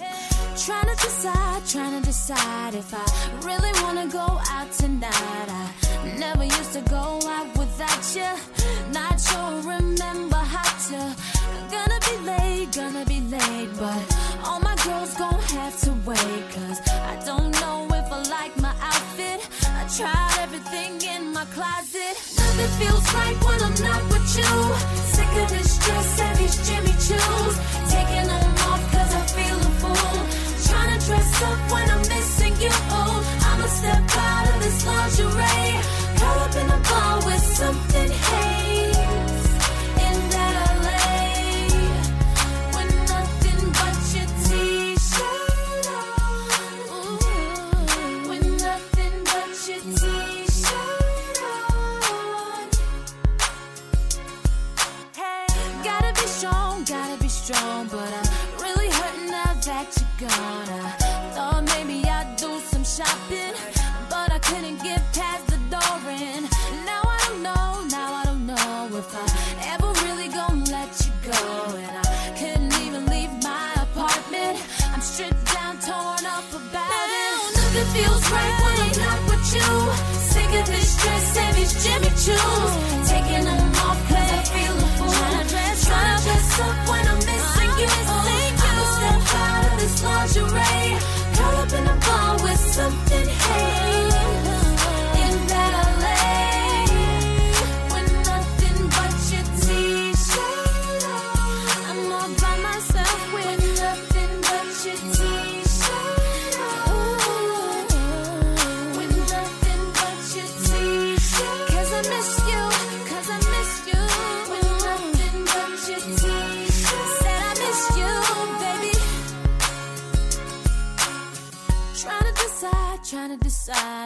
Trying 0.56 0.86
to 0.86 0.96
decide, 0.96 1.66
trying 1.66 2.00
to 2.00 2.06
decide 2.06 2.74
if 2.74 2.92
I 2.94 3.46
really 3.46 3.72
wanna 3.82 4.06
go 4.08 4.40
out 4.50 4.72
tonight. 4.72 5.12
I 5.12 6.16
never 6.18 6.44
used 6.44 6.72
to 6.72 6.80
go 6.82 7.20
out 7.26 7.56
without 7.58 8.16
you. 8.16 8.92
Not 8.92 9.20
sure, 9.20 9.60
remember 9.62 10.36
how 10.36 10.62
to. 10.62 10.65
Gonna 11.86 12.00
be 12.10 12.16
late, 12.26 12.72
gonna 12.72 13.04
be 13.04 13.20
late, 13.20 13.70
but 13.78 14.02
all 14.44 14.58
my 14.58 14.74
girls 14.84 15.14
gon' 15.14 15.40
have 15.54 15.78
to 15.82 15.92
wait. 16.04 16.42
Cause 16.54 16.80
I 16.90 17.14
don't 17.24 17.52
know 17.60 17.86
if 17.94 18.10
I 18.10 18.22
like 18.28 18.56
my 18.58 18.74
outfit. 18.80 19.38
I 19.80 19.86
tried 19.96 20.34
everything 20.42 21.00
in 21.14 21.32
my 21.32 21.44
closet. 21.54 22.14
Nothing 22.38 22.72
feels 22.80 23.06
right 23.14 23.38
when 23.46 23.58
I'm 23.62 23.78
not 23.88 24.02
with 24.10 24.28
you. 24.38 24.52
Sick 25.14 25.30
of 25.42 25.48
this 25.48 25.78
dress 25.78 26.20
and 26.20 26.38
these 26.38 26.56
Jimmy 26.66 26.94
Choos. 27.06 27.54
Taking 27.94 28.26
them 28.34 28.50
off 28.70 28.82
cause 28.90 29.12
I 29.14 29.22
feel 29.36 29.58
a 29.70 29.72
fool. 29.80 30.16
Trying 30.66 30.98
to 30.98 31.06
dress 31.06 31.42
up 31.42 31.60
when 31.70 31.88
I'm 31.88 32.02
missing 32.14 32.54
you. 32.64 32.74
I'ma 33.48 33.66
step 33.78 34.02
out 34.26 34.46
of 34.50 34.58
this 34.64 34.78
lingerie. 34.86 35.78
Curl 36.18 36.38
up 36.46 36.56
in 36.56 36.68
a 36.68 36.80
bar 36.88 37.16
with 37.26 37.44
something 37.60 38.10
haze. 38.10 38.65
Strong, 57.56 57.86
but 57.88 58.10
I'm 58.18 58.28
really 58.62 58.88
hurting 58.90 59.30
now 59.30 59.52
that 59.68 59.86
you're 59.96 60.28
gone. 60.28 60.68
I 60.68 61.30
thought 61.34 61.64
maybe 61.74 62.08
I'd 62.08 62.36
do 62.36 62.50
some 62.60 62.84
shopping, 62.84 63.54
but 64.10 64.28
I 64.32 64.38
couldn't 64.48 64.78
get 64.82 65.00
past 65.12 65.46
the 65.46 65.60
door. 65.72 65.98
And 66.06 66.44
now 66.90 67.02
I 67.04 67.18
don't 67.26 67.42
know, 67.42 67.68
now 67.96 68.10
I 68.20 68.24
don't 68.24 68.46
know 68.46 68.98
if 69.00 69.10
I 69.24 69.26
ever 69.72 69.90
really 70.06 70.28
gonna 70.28 70.64
let 70.76 70.92
you 71.04 71.12
go. 71.30 71.42
And 71.84 71.94
I 72.02 72.06
couldn't 72.38 72.74
even 72.86 73.06
leave 73.06 73.32
my 73.42 73.68
apartment. 73.86 74.56
I'm 74.92 75.00
stripped 75.00 75.44
down, 75.54 75.74
torn 75.88 76.24
up 76.36 76.48
about 76.60 77.08
it. 77.22 77.36
Nothing 77.58 77.88
feels 77.94 78.24
right 78.34 78.54
when 78.62 78.76
I'm 78.84 78.96
not 79.04 79.20
with 79.30 79.46
you. 79.56 79.70
Sick 80.32 80.50
of 80.60 80.66
this 80.74 80.90
dress 81.02 81.36
and 81.42 81.56
these 81.56 81.74
Jimmy 81.84 82.12
Choos. 82.22 82.95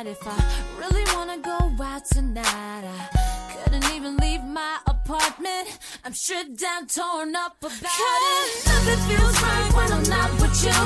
Decide 0.05 0.07
if 0.07 0.26
I 0.26 0.78
really 0.78 1.05
wanna 1.14 1.38
go 1.38 1.84
out 1.84 2.05
tonight. 2.07 2.84
I 2.84 3.53
couldn't 3.53 3.84
even 3.94 4.16
leave 4.16 4.42
my 4.44 4.78
apartment. 4.86 5.78
I'm 6.05 6.12
shit 6.12 6.57
down, 6.57 6.86
torn 6.86 7.34
up 7.36 7.57
about 7.61 8.20
it. 8.32 8.66
Nothing 8.66 9.01
feels 9.09 9.42
right 9.42 9.72
when 9.74 9.92
I'm 9.92 10.03
not 10.05 10.30
with 10.40 10.64
you. 10.64 10.80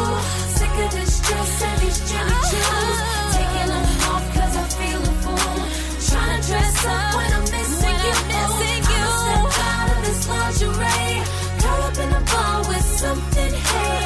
Sick 0.56 0.74
of 0.84 0.90
this 0.92 1.20
dress 1.26 1.62
and 1.62 1.80
these 1.82 2.00
Jimmy 2.10 2.32
oh. 2.32 2.50
Choos. 2.50 2.98
Taking 3.38 3.68
them 3.74 3.86
off 4.10 4.24
cause 4.34 4.56
I 4.56 4.66
feel 4.78 5.02
a 5.02 5.14
fool. 5.22 5.58
Trying 6.08 6.40
to 6.40 6.48
dress 6.48 6.86
up 6.86 7.14
when 7.16 7.30
I'm 7.36 7.46
missing 7.54 7.98
you. 8.04 8.14
I'm 8.14 8.28
Missing 8.34 8.82
you. 8.92 9.04
I'ma 9.04 9.50
step 9.50 9.66
out 9.70 9.88
of 9.94 10.00
this 10.06 10.22
lingerie. 10.30 11.22
Curl 11.60 11.82
up 11.88 11.98
in 12.04 12.10
a 12.10 12.22
bar 12.30 12.58
with 12.68 12.86
something 13.02 13.52
haze. 13.52 14.03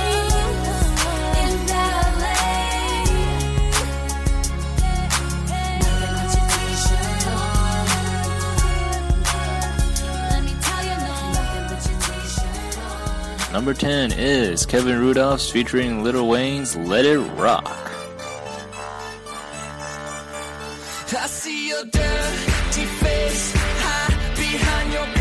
Number 13.52 13.72
10 13.72 14.12
is 14.12 14.66
Kevin 14.66 14.98
Rudolf's 15.00 15.50
featuring 15.50 16.04
Lil 16.04 16.28
Wayne's 16.28 16.76
Let 16.76 17.06
It 17.06 17.18
Rock. 17.18 17.64
I 21.10 21.26
see 21.26 21.68
your 21.68 21.84
dirty 21.84 22.84
face 22.84 23.52
high 23.56 24.34
behind 24.36 24.92
your. 24.92 25.18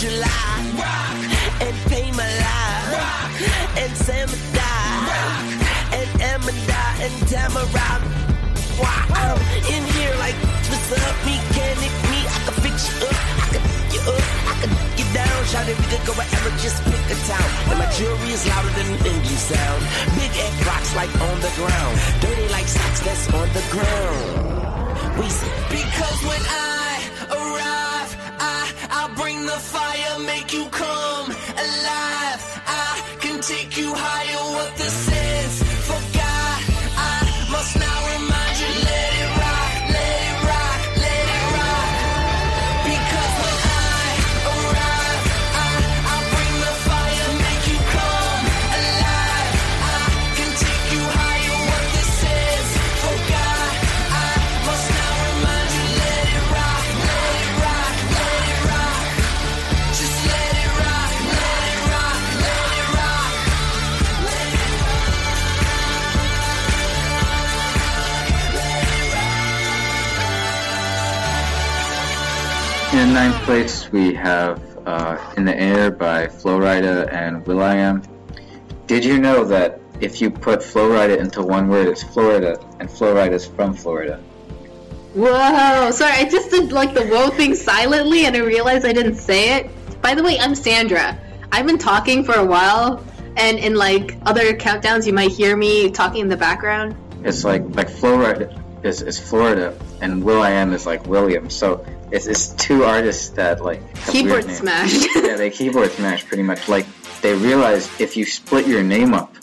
July. 0.00 0.64
And 1.60 1.76
pay 1.92 2.08
my 2.12 2.24
life. 2.24 2.88
Rock. 2.96 3.36
And 3.76 3.92
Samada. 4.00 4.72
And 5.92 6.10
Amanda 6.24 6.82
and 7.04 7.14
Tamara. 7.28 8.00
In 9.68 9.84
here 9.92 10.14
like 10.16 10.38
up, 10.96 11.16
me? 11.28 11.36
I 12.32 12.38
can 12.48 12.56
fix 12.64 12.88
you 12.88 12.96
up, 13.04 13.12
I 13.12 13.46
can 13.52 13.62
you 13.92 14.00
up, 14.08 14.24
I 14.48 14.54
can 14.64 14.72
down. 15.12 15.44
Shout 15.52 15.68
it, 15.68 15.76
just 16.64 16.80
pick 16.88 17.04
a 17.12 17.16
town. 17.28 17.48
And 17.68 17.78
my 17.78 17.88
jewelry 17.92 18.32
is 18.32 18.48
louder 18.48 18.72
than 18.72 18.88
an 19.04 19.24
sound. 19.36 19.82
Big 20.16 20.32
rocks 20.64 20.96
like 20.96 21.12
on 21.28 21.36
the 21.44 21.52
ground. 21.60 21.94
Dirty 22.24 22.48
like 22.48 22.68
socks 22.68 23.00
that's 23.04 23.28
on 23.34 23.48
the 23.52 23.64
ground. 23.68 24.48
We 25.20 25.28
because 25.68 26.18
when 26.24 26.40
I 26.48 26.89
fire, 29.60 30.18
make 30.20 30.52
you 30.52 30.64
come 30.70 31.26
alive. 31.66 32.42
I 32.66 33.16
can 33.20 33.40
take 33.40 33.76
you 33.76 33.92
higher. 33.94 34.29
Place, 73.50 73.90
we 73.90 74.14
have 74.14 74.62
uh, 74.86 75.18
In 75.36 75.44
the 75.44 75.58
Air 75.58 75.90
by 75.90 76.28
Flo 76.28 76.60
Rida 76.60 77.12
and 77.12 77.44
Will.i.am. 77.48 78.00
Did 78.86 79.04
you 79.04 79.18
know 79.18 79.42
that 79.42 79.80
if 80.00 80.20
you 80.20 80.30
put 80.30 80.62
Flo 80.62 80.90
Rida 80.90 81.18
into 81.18 81.42
one 81.42 81.66
word, 81.66 81.88
it's 81.88 82.00
Florida, 82.00 82.64
and 82.78 82.88
Flo 82.88 83.12
Rida 83.12 83.32
is 83.32 83.48
from 83.48 83.74
Florida? 83.74 84.22
Whoa! 85.14 85.90
Sorry, 85.90 86.12
I 86.12 86.28
just 86.30 86.52
did 86.52 86.70
like 86.70 86.94
the 86.94 87.04
whoa 87.08 87.30
thing 87.30 87.56
silently 87.56 88.24
and 88.24 88.36
I 88.36 88.38
realized 88.38 88.86
I 88.86 88.92
didn't 88.92 89.16
say 89.16 89.56
it. 89.56 90.00
By 90.00 90.14
the 90.14 90.22
way, 90.22 90.38
I'm 90.38 90.54
Sandra. 90.54 91.18
I've 91.50 91.66
been 91.66 91.78
talking 91.78 92.22
for 92.22 92.36
a 92.36 92.44
while, 92.44 93.04
and 93.36 93.58
in 93.58 93.74
like 93.74 94.16
other 94.26 94.52
countdowns, 94.52 95.08
you 95.08 95.12
might 95.12 95.32
hear 95.32 95.56
me 95.56 95.90
talking 95.90 96.20
in 96.20 96.28
the 96.28 96.36
background. 96.36 96.94
It's 97.24 97.42
like 97.42 97.64
like 97.70 97.90
Flo 97.90 98.16
Rida 98.16 98.56
is, 98.84 99.02
is 99.02 99.18
Florida, 99.18 99.76
and 100.00 100.22
Will.i.am 100.22 100.72
is 100.72 100.86
like 100.86 101.04
William. 101.08 101.50
So 101.50 101.84
it's, 102.12 102.26
it's 102.26 102.48
two 102.54 102.84
artists 102.84 103.30
that 103.30 103.62
like 103.64 103.80
Keyboard 104.06 104.32
weird 104.32 104.46
names. 104.46 104.58
smash. 104.58 105.06
yeah, 105.16 105.36
they 105.36 105.50
keyboard 105.50 105.90
smash 105.92 106.26
pretty 106.26 106.42
much. 106.42 106.68
Like 106.68 106.86
they 107.22 107.34
realize 107.34 107.88
if 108.00 108.16
you 108.16 108.24
split 108.24 108.66
your 108.66 108.82
name 108.82 109.14
up, 109.14 109.34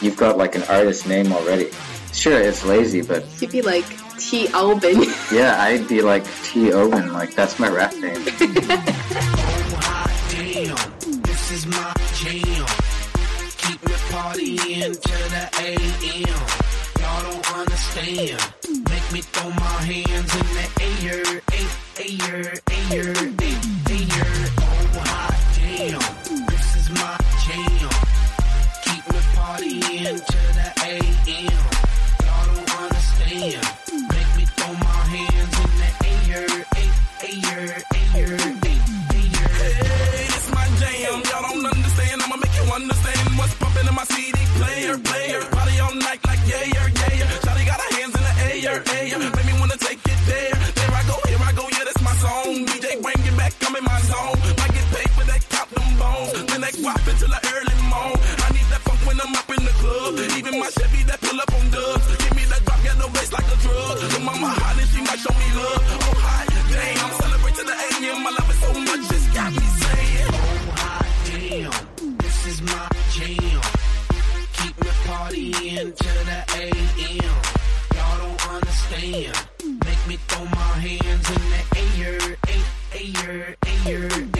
you've 0.00 0.16
got 0.16 0.36
like 0.36 0.54
an 0.54 0.62
artist 0.64 1.06
name 1.06 1.32
already. 1.32 1.70
Sure, 2.12 2.38
it's 2.40 2.64
lazy, 2.64 3.02
but 3.02 3.24
You'd 3.40 3.52
be 3.52 3.62
like 3.62 3.84
T. 4.18 4.48
Albin. 4.48 5.02
yeah, 5.32 5.56
I'd 5.60 5.86
be 5.86 6.02
like 6.02 6.24
T. 6.44 6.72
Owen. 6.72 7.12
Like 7.12 7.34
that's 7.34 7.58
my 7.58 7.68
rap 7.68 7.94
name. 7.96 8.24
Oh 8.28 9.76
goddamn. 9.80 11.22
This 11.22 11.52
is 11.52 11.66
my 11.66 11.94
damn, 12.24 12.66
this 21.96 22.10
is 22.92 23.22
my 23.38 23.75
they 56.72 56.82
until 56.82 57.28
the 57.28 57.40
early. 57.54 57.74
I 57.86 58.48
need 58.52 58.66
that 58.74 58.82
funk 58.82 59.00
when 59.06 59.20
I'm 59.20 59.34
up 59.34 59.48
in 59.50 59.62
the 59.62 59.74
club. 59.78 60.18
Even 60.36 60.58
my 60.58 60.70
Chevy 60.70 61.02
that 61.04 61.20
pull 61.20 61.38
up 61.38 61.52
on 61.54 61.70
dubs. 61.70 62.06
Give 62.16 62.34
me 62.34 62.44
that 62.50 62.62
drop, 62.64 62.80
like 63.32 63.46
a 63.46 63.56
drug. 63.62 64.22
Mama 64.22 64.50
hot 64.50 64.78
and 64.78 64.88
she 64.90 65.00
might 65.02 65.20
show 65.22 65.34
me 65.34 65.48
love. 65.54 65.82
Oh 65.86 66.14
hot, 66.18 66.46
damn. 66.70 67.10
Celebrate 67.22 67.54
to 67.54 67.64
the 67.70 67.76
AM. 67.86 68.26
I 68.26 68.30
love 68.30 68.50
it 68.50 68.58
so 68.58 68.70
much, 68.82 69.04
it's 69.14 69.26
got 69.30 69.50
me 69.52 69.66
saying. 69.82 70.30
Oh 70.34 70.58
hot 70.82 71.06
damn, 71.30 72.16
this 72.18 72.38
is 72.50 72.58
my 72.62 72.88
jam. 73.14 73.60
Keep 74.58 74.74
me 74.82 74.90
partying 75.06 75.90
to 75.94 76.10
the 76.30 76.40
AM. 76.62 77.36
Y'all 77.94 78.18
don't 78.22 78.40
understand. 78.54 79.34
Make 79.86 80.02
me 80.08 80.16
throw 80.28 80.44
my 80.44 80.72
hands 80.82 81.26
in 81.30 81.42
the 81.54 81.62
air, 81.78 82.18
air, 82.50 83.56
air, 83.86 84.10
air. 84.30 84.35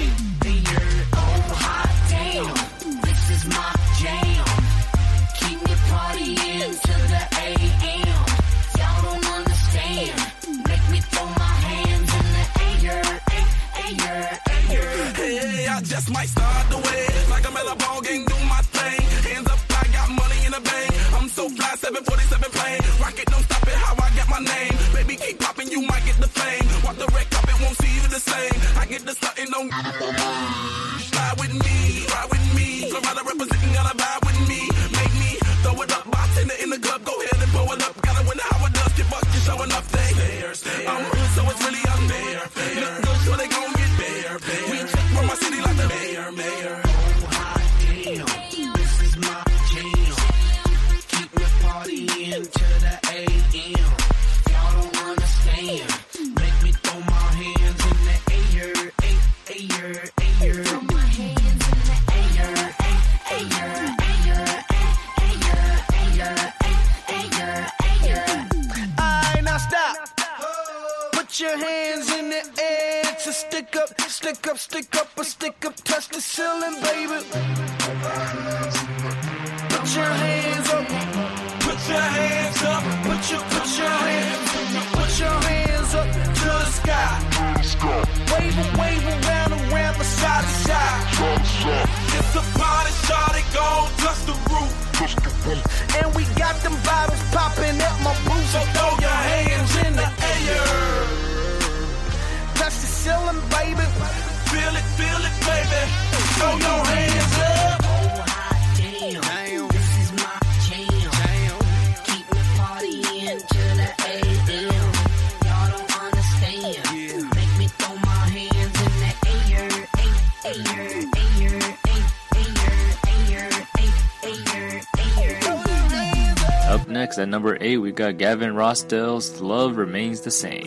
number 127.37 127.59
eight, 127.61 127.77
we 127.77 127.93
got 127.93 128.17
Gavin 128.17 128.55
Rossdale's 128.55 129.43
Love 129.43 129.77
Remains 129.77 130.23
the 130.23 130.31
Same. 130.31 130.65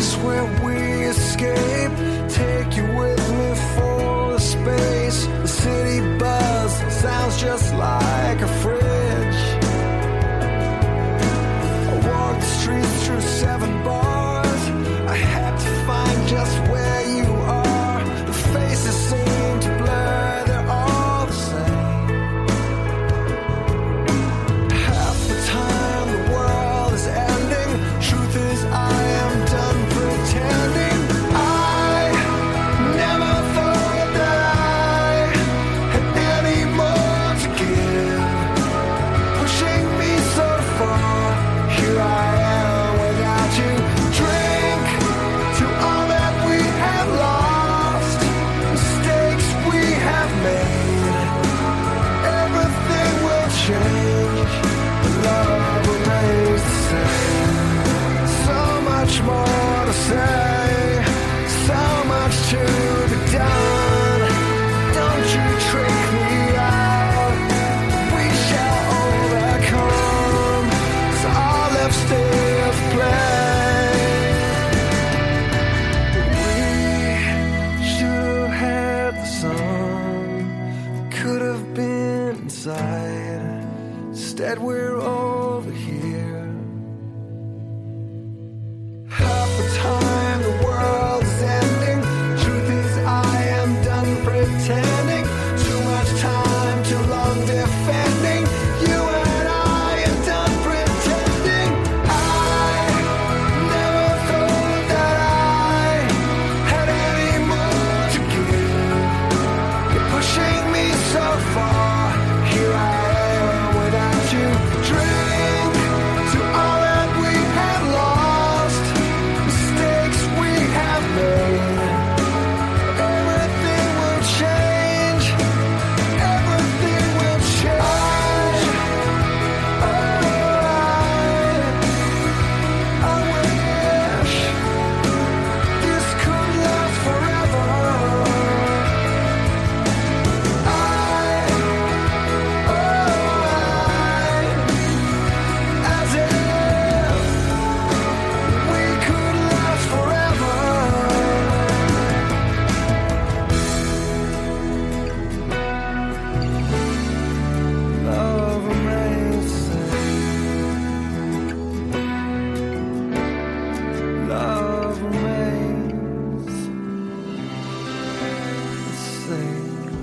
place 0.00 0.16
where 0.24 0.44
we 0.64 0.76
escape. 1.04 2.09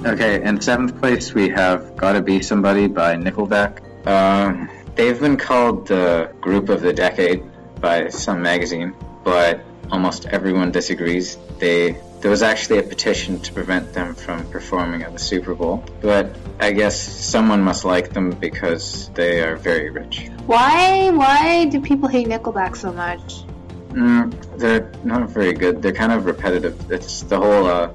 Okay, 0.08 0.42
in 0.42 0.62
seventh 0.62 0.98
place 1.00 1.34
we 1.34 1.50
have 1.50 1.98
Gotta 1.98 2.22
Be 2.22 2.42
Somebody 2.42 2.88
by 2.88 3.18
Nickelback. 3.18 3.84
Um, 4.08 4.70
they've 4.96 5.20
been 5.20 5.36
called 5.36 5.86
the 5.86 6.32
group 6.40 6.70
of 6.70 6.80
the 6.80 6.94
decade 6.94 7.44
by 7.82 8.08
some 8.08 8.42
magazine, 8.42 8.96
but 9.26 9.60
almost 9.92 10.26
everyone 10.28 10.72
disagrees. 10.72 11.38
They 11.60 11.98
there 12.22 12.32
was 12.32 12.42
actually 12.42 12.80
a 12.80 12.84
petition 12.84 13.42
to 13.42 13.52
prevent 13.52 13.92
them 13.92 14.16
from 14.16 14.50
performing 14.50 15.04
at 15.04 15.12
the 15.12 15.20
Super 15.20 15.54
Bowl, 15.54 15.84
but 16.00 16.34
I 16.62 16.72
guess 16.72 16.98
someone 16.98 17.62
must 17.62 17.84
like 17.84 18.14
them 18.14 18.30
because 18.30 19.10
they 19.10 19.44
are 19.44 19.58
very 19.58 19.90
rich. 19.90 20.30
Why 20.46 21.10
why 21.10 21.66
do 21.66 21.82
people 21.82 22.08
hate 22.08 22.30
Nickelback 22.30 22.78
so 22.78 22.94
much? 22.94 23.44
Mm, 23.90 24.58
they're 24.58 24.90
not 25.04 25.30
very 25.30 25.52
good. 25.52 25.82
They're 25.82 25.92
kind 25.92 26.14
of 26.14 26.26
repetitive. 26.26 26.90
It's 26.90 27.24
the 27.24 27.38
whole 27.38 27.66
uh, 27.66 27.92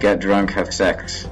get 0.00 0.18
drunk, 0.18 0.50
have 0.50 0.74
sex 0.74 1.28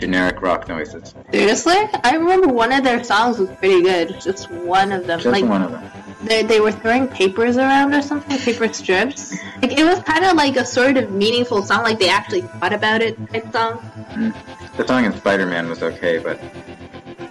generic 0.00 0.40
rock 0.40 0.66
noises. 0.68 1.14
Seriously? 1.30 1.76
I 2.02 2.16
remember 2.16 2.48
one 2.48 2.72
of 2.72 2.82
their 2.82 3.04
songs 3.04 3.38
was 3.38 3.50
pretty 3.56 3.82
good. 3.82 4.20
Just 4.20 4.50
one 4.50 4.90
of 4.92 5.06
them. 5.06 5.20
Just 5.20 5.32
like, 5.32 5.44
one 5.44 5.62
of 5.62 5.70
them. 5.70 5.84
They, 6.22 6.42
they 6.42 6.60
were 6.60 6.72
throwing 6.72 7.06
papers 7.08 7.56
around 7.56 7.94
or 7.94 8.02
something, 8.02 8.38
paper 8.38 8.72
strips. 8.72 9.32
Like 9.62 9.78
it 9.78 9.84
was 9.84 10.02
kind 10.02 10.24
of 10.24 10.36
like 10.36 10.56
a 10.56 10.64
sort 10.66 10.96
of 10.96 11.10
meaningful 11.10 11.62
song, 11.62 11.82
like 11.82 11.98
they 11.98 12.08
actually 12.08 12.42
thought 12.42 12.72
about 12.72 13.02
it 13.02 13.16
type 13.30 13.50
song. 13.52 13.78
Mm-hmm. 13.78 14.76
The 14.76 14.86
song 14.86 15.04
in 15.04 15.16
Spider 15.16 15.46
Man 15.46 15.68
was 15.68 15.82
okay, 15.82 16.18
but 16.18 16.40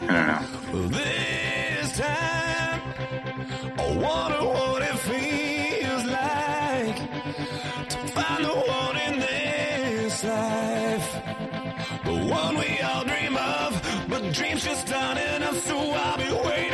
I 0.09 0.13
don't 0.13 0.28
know. 0.28 0.88
This 0.89 1.97
time, 1.97 2.82
oh, 3.78 3.84
I 3.84 3.97
wonder 3.97 4.43
what 4.45 4.82
it 4.82 4.97
feels 4.99 6.05
like 6.05 6.97
to 7.89 7.97
find 8.13 8.45
the 8.45 8.49
one 8.49 8.97
in 8.97 9.20
this 9.20 10.24
life 10.24 11.39
one 12.30 12.57
we 12.57 12.80
all 12.82 13.03
dream 13.03 13.36
of, 13.36 14.05
but 14.07 14.21
dreams 14.34 14.63
just 14.63 14.93
aren't 14.93 15.19
enough, 15.19 15.57
so 15.65 15.77
I'll 15.77 16.17
be 16.17 16.32
waiting. 16.47 16.68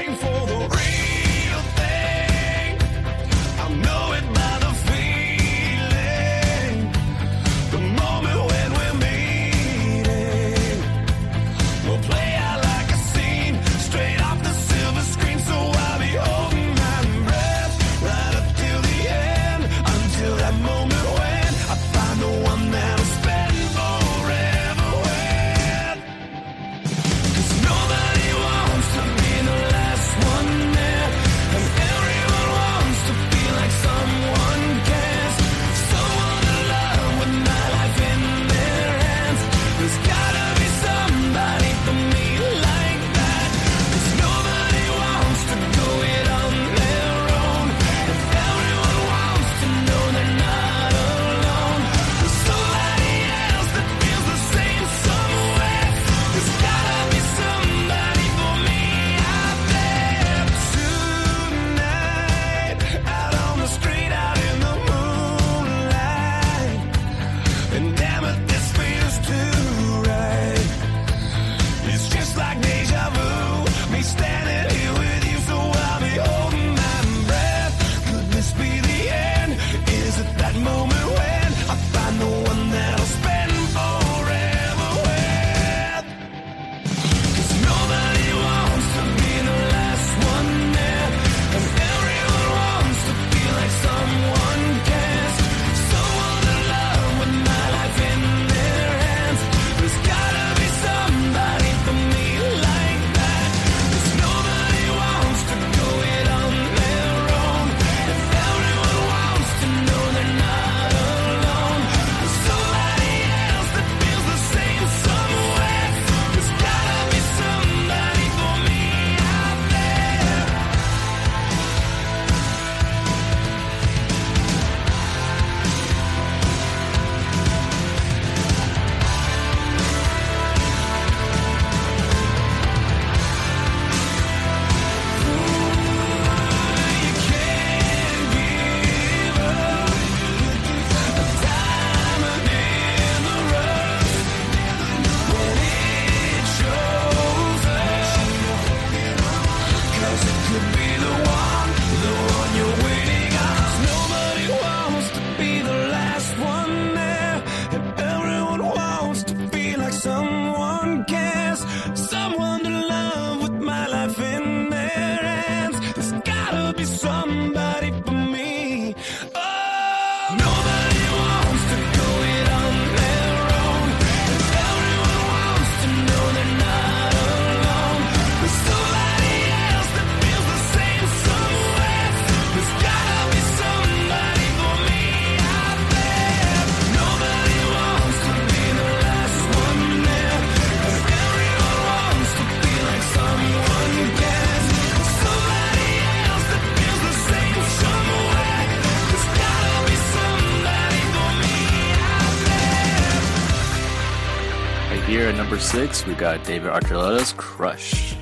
six, 205.76 206.06
we 206.06 206.16
got 206.16 206.42
David 206.46 206.72
Archuleta's 206.72 207.34
Crush. 207.34 208.15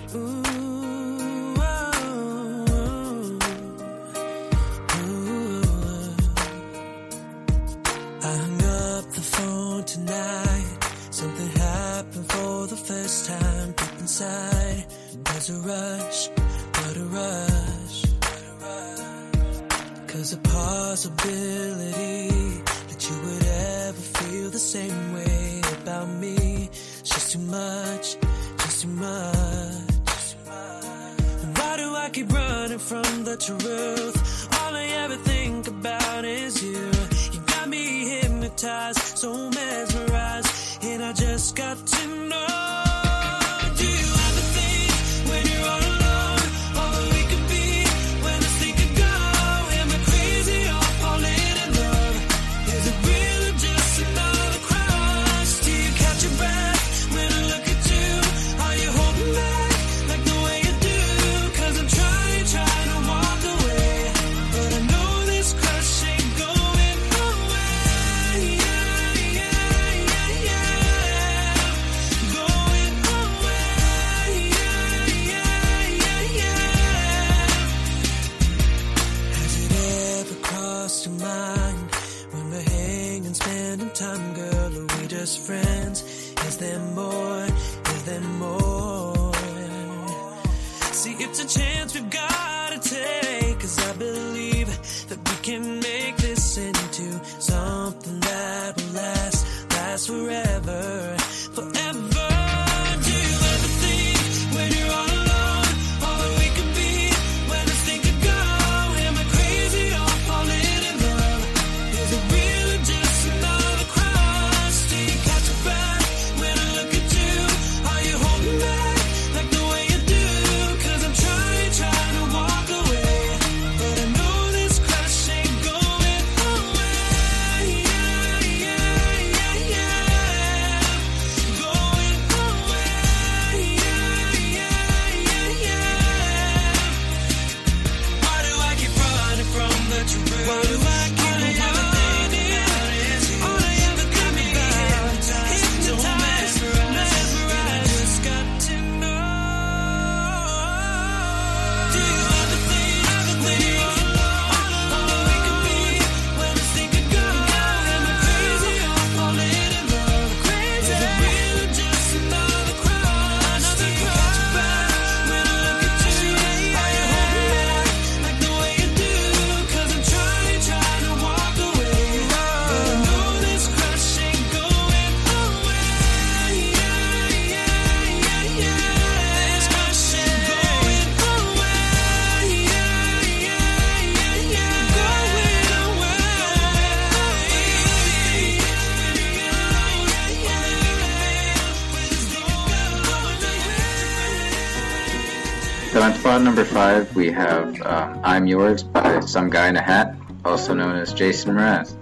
on 196.33 196.43
number 196.43 196.65
five, 196.65 197.15
we 197.15 197.29
have 197.29 197.79
um, 197.83 198.19
I'm 198.23 198.47
Yours 198.47 198.81
by 198.81 199.19
Some 199.19 199.51
Guy 199.51 199.69
in 199.69 199.75
a 199.75 199.81
Hat, 199.83 200.15
also 200.43 200.73
known 200.73 200.95
as 200.95 201.13
Jason 201.13 201.53
Mraz, 201.53 201.95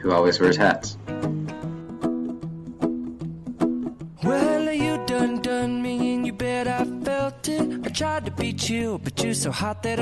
who 0.00 0.10
always 0.10 0.40
wears 0.40 0.56
hats. 0.56 0.89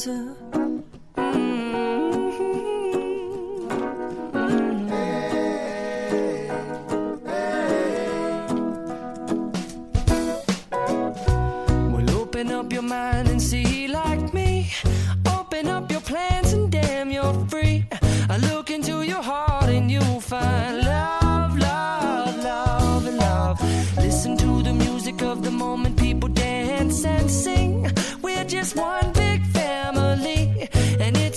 있어. 0.00 0.29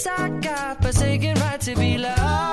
I 0.08 0.30
got, 0.42 0.82
forsaken 0.82 1.36
right 1.40 1.62
to 1.62 1.76
be 1.76 1.98
loved. 1.98 2.53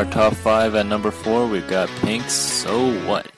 our 0.00 0.10
top 0.10 0.34
five. 0.34 0.74
At 0.74 0.86
number 0.86 1.10
four, 1.10 1.46
we've 1.46 1.68
got 1.68 1.88
Pink 2.00 2.28
So 2.30 3.06
What. 3.06 3.29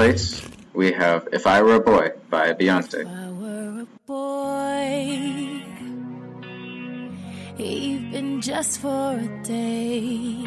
place, 0.00 0.40
we 0.72 0.92
have 0.92 1.28
If 1.30 1.46
I 1.46 1.60
Were 1.60 1.74
a 1.74 1.80
Boy 1.80 2.12
by 2.30 2.54
Beyonce. 2.54 3.00
If 3.00 3.06
I 3.06 3.28
were 3.42 3.84
a 3.84 3.88
boy, 4.06 4.96
even 7.58 8.40
just 8.40 8.80
for 8.80 9.12
a 9.26 9.30
day, 9.44 10.46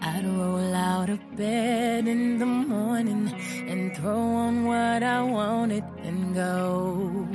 I'd 0.00 0.24
roll 0.24 0.74
out 0.74 1.10
of 1.10 1.20
bed 1.36 2.08
in 2.08 2.38
the 2.38 2.46
morning 2.46 3.30
and 3.70 3.94
throw 3.94 4.22
on 4.46 4.64
what 4.64 5.02
I 5.02 5.20
wanted 5.22 5.84
and 6.08 6.34
go. 6.34 7.28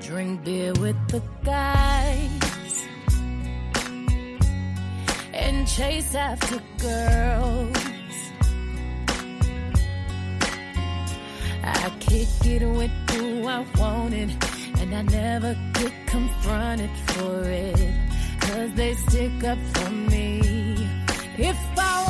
Drink 0.00 0.44
beer 0.44 0.72
with 0.80 1.00
the 1.08 1.22
guys 1.44 1.99
chase 5.80 6.14
after 6.14 6.60
girls. 6.78 7.84
I 11.64 11.90
kick 12.00 12.28
it 12.44 12.62
with 12.78 12.90
who 13.12 13.46
I 13.46 13.64
wanted, 13.78 14.30
and 14.78 14.94
I 14.94 15.02
never 15.20 15.56
get 15.72 15.94
confronted 16.06 16.94
for 17.06 17.44
it. 17.44 17.94
Cause 18.40 18.70
they 18.74 18.92
stick 18.92 19.42
up 19.44 19.58
for 19.72 19.90
me. 19.90 20.40
If 21.38 21.58
I 21.78 22.09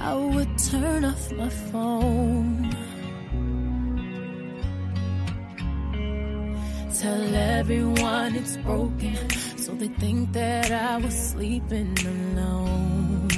I 0.00 0.14
would 0.14 0.56
turn 0.58 1.04
off 1.04 1.32
my 1.32 1.48
phone. 1.48 2.70
Tell 7.00 7.34
everyone 7.34 8.36
it's 8.36 8.56
broken, 8.58 9.16
so 9.56 9.72
they 9.72 9.88
think 9.88 10.32
that 10.32 10.70
I 10.70 10.98
was 10.98 11.14
sleeping 11.30 11.96
alone. 12.06 13.28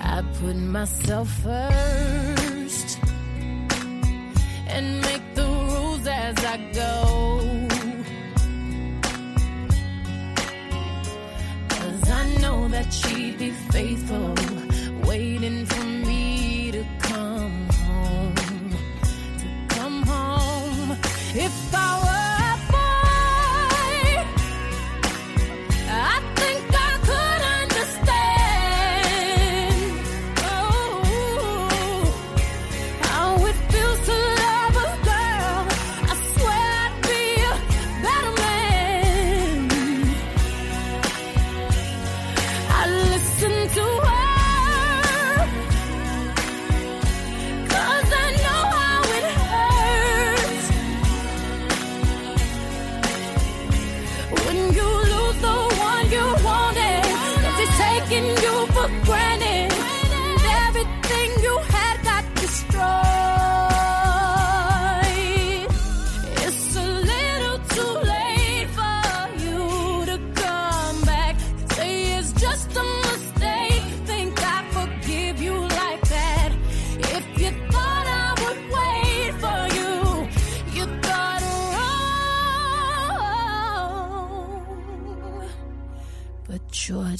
I 0.00 0.22
put 0.40 0.56
myself 0.56 1.28
first 1.42 2.98
and 4.68 5.00
make 5.00 5.34
the 5.34 5.46
rules 5.46 6.06
as 6.06 6.44
I 6.44 6.56
go. 6.72 7.11
she'd 12.92 13.38
be 13.38 13.50
faithful, 13.70 14.34
waiting 15.04 15.64
for 15.66 15.84
me 15.84 16.70
to 16.72 16.84
come 17.00 17.68
home. 17.86 18.34
To 19.38 19.74
come 19.74 20.02
home. 20.02 20.98
If 21.34 21.74
I 21.74 22.01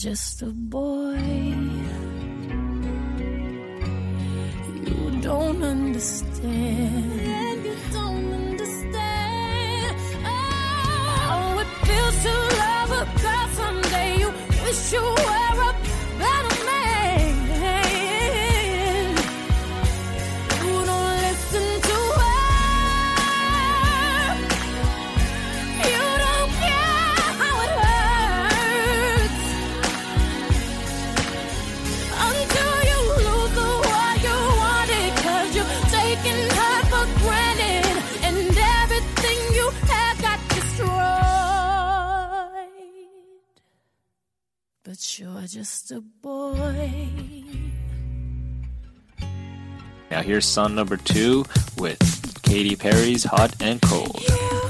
just 0.03 0.43
a 0.43 0.47
boy. 0.47 1.02
Here's 50.33 50.47
song 50.47 50.75
number 50.75 50.97
two 50.97 51.45
with 51.77 52.41
Katy 52.43 52.75
Perry's 52.77 53.23
Hot 53.25 53.55
and 53.61 53.83
Cold. 53.83 54.19
Yeah. 54.27 54.62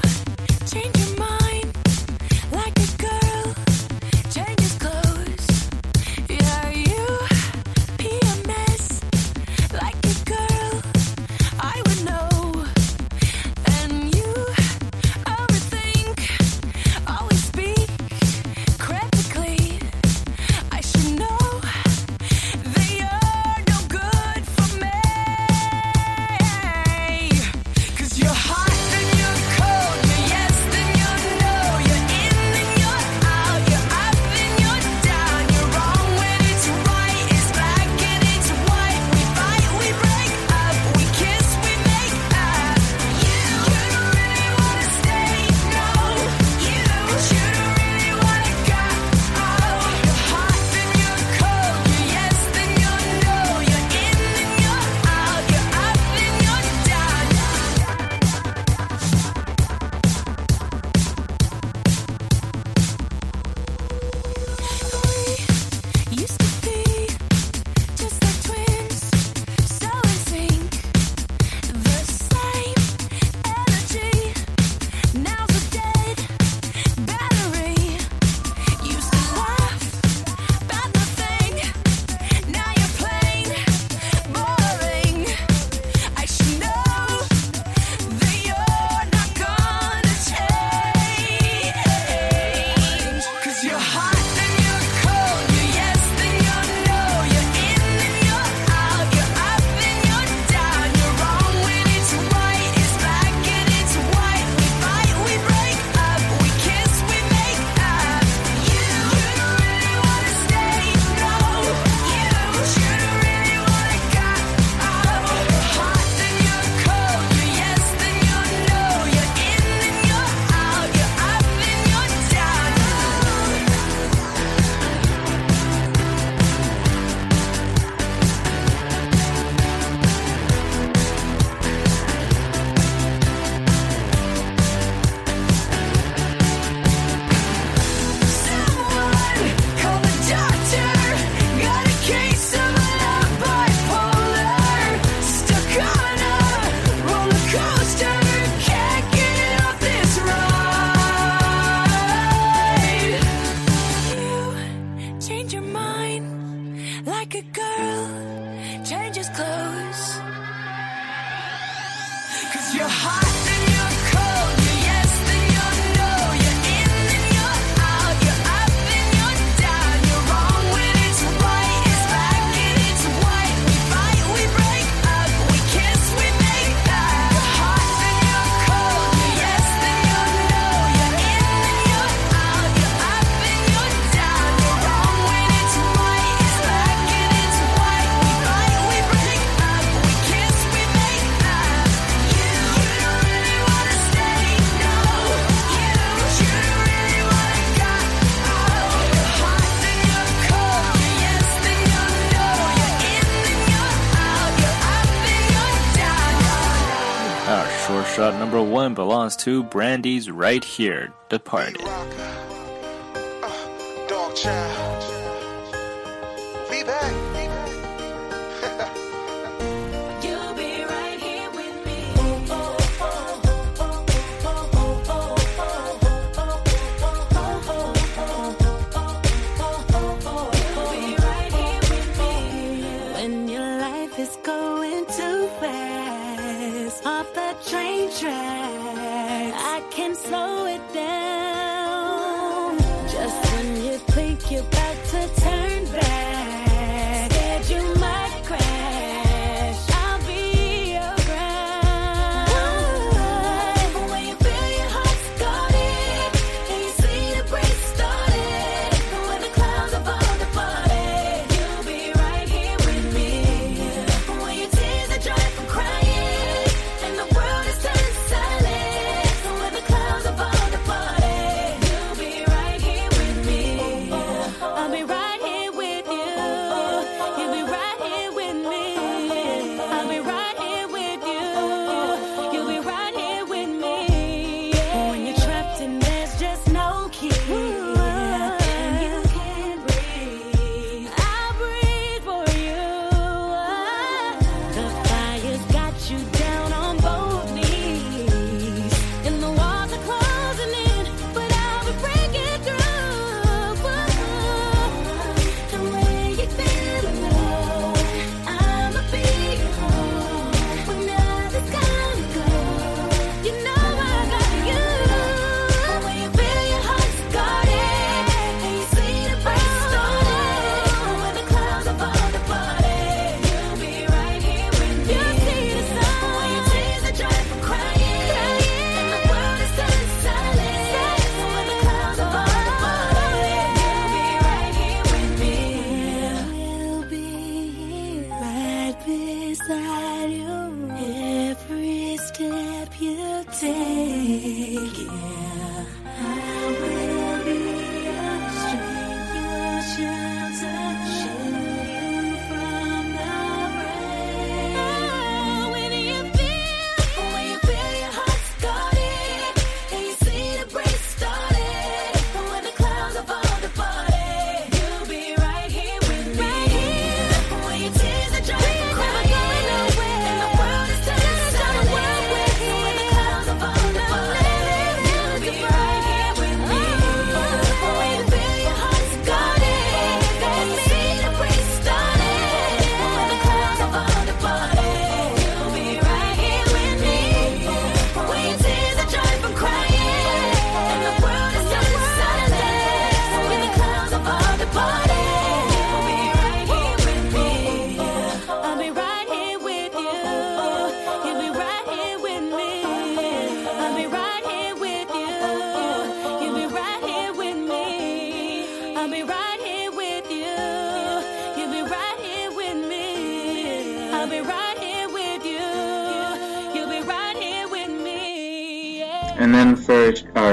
response 209.23 209.45
to 209.45 209.63
Brandy's 209.65 210.31
Right 210.31 210.65
Here, 210.65 211.13
Departed. 211.29 211.81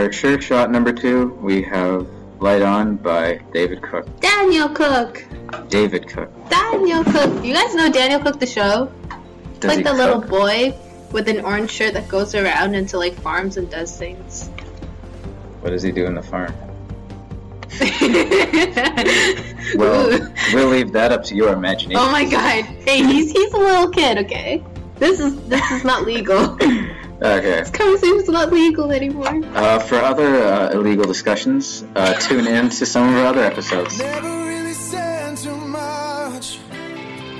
picture, 0.09 0.41
shot 0.41 0.71
number 0.71 0.91
two, 0.91 1.27
we 1.39 1.61
have 1.61 2.07
Light 2.39 2.63
On 2.63 2.95
by 2.95 3.39
David 3.53 3.83
Cook. 3.83 4.07
Daniel 4.19 4.67
Cook! 4.67 5.23
David 5.67 6.07
Cook. 6.07 6.31
Daniel 6.49 7.03
Cook! 7.03 7.45
You 7.45 7.53
guys 7.53 7.75
know 7.75 7.91
Daniel 7.91 8.19
Cook 8.19 8.39
the 8.39 8.47
show? 8.47 8.91
Does 9.59 9.75
like 9.75 9.83
the 9.83 9.91
cook? 9.91 9.99
little 9.99 10.21
boy 10.21 10.75
with 11.11 11.27
an 11.27 11.41
orange 11.41 11.69
shirt 11.69 11.93
that 11.93 12.07
goes 12.07 12.33
around 12.33 12.73
into 12.73 12.97
like 12.97 13.13
farms 13.13 13.57
and 13.57 13.69
does 13.69 13.95
things. 13.95 14.47
What 15.61 15.69
does 15.69 15.83
he 15.83 15.91
do 15.91 16.07
in 16.07 16.15
the 16.15 16.23
farm? 16.23 16.55
well, 19.75 20.11
Ooh. 20.11 20.33
we'll 20.55 20.69
leave 20.69 20.91
that 20.93 21.11
up 21.11 21.23
to 21.25 21.35
your 21.35 21.53
imagination. 21.53 22.01
Oh 22.01 22.11
my 22.11 22.25
god. 22.27 22.65
Hey, 22.65 23.03
he's 23.03 23.31
he's 23.31 23.53
a 23.53 23.57
little 23.57 23.89
kid, 23.91 24.17
okay? 24.25 24.63
This 24.95 25.19
is 25.19 25.39
this 25.47 25.69
is 25.69 25.83
not 25.83 26.03
legal. 26.03 26.57
Okay. 27.39 27.59
This 27.61 27.69
conversation's 27.71 28.27
not 28.27 28.51
legal 28.51 28.91
anymore. 28.91 29.41
Uh, 29.55 29.79
for 29.79 29.95
other 29.95 30.43
uh, 30.43 30.71
illegal 30.71 31.05
discussions, 31.05 31.85
uh, 31.95 32.13
tune 32.15 32.47
in 32.47 32.69
to 32.69 32.85
some 32.85 33.07
of 33.09 33.15
our 33.15 33.27
other 33.27 33.43
episodes. 33.43 33.97
Never 33.97 34.45
really 34.45 34.73
said 34.73 35.37
too 35.37 35.55
much. 35.55 36.59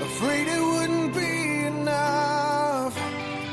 Afraid 0.00 0.48
it 0.48 0.62
wouldn't 0.72 1.14
be 1.14 1.66
enough. 1.66 2.98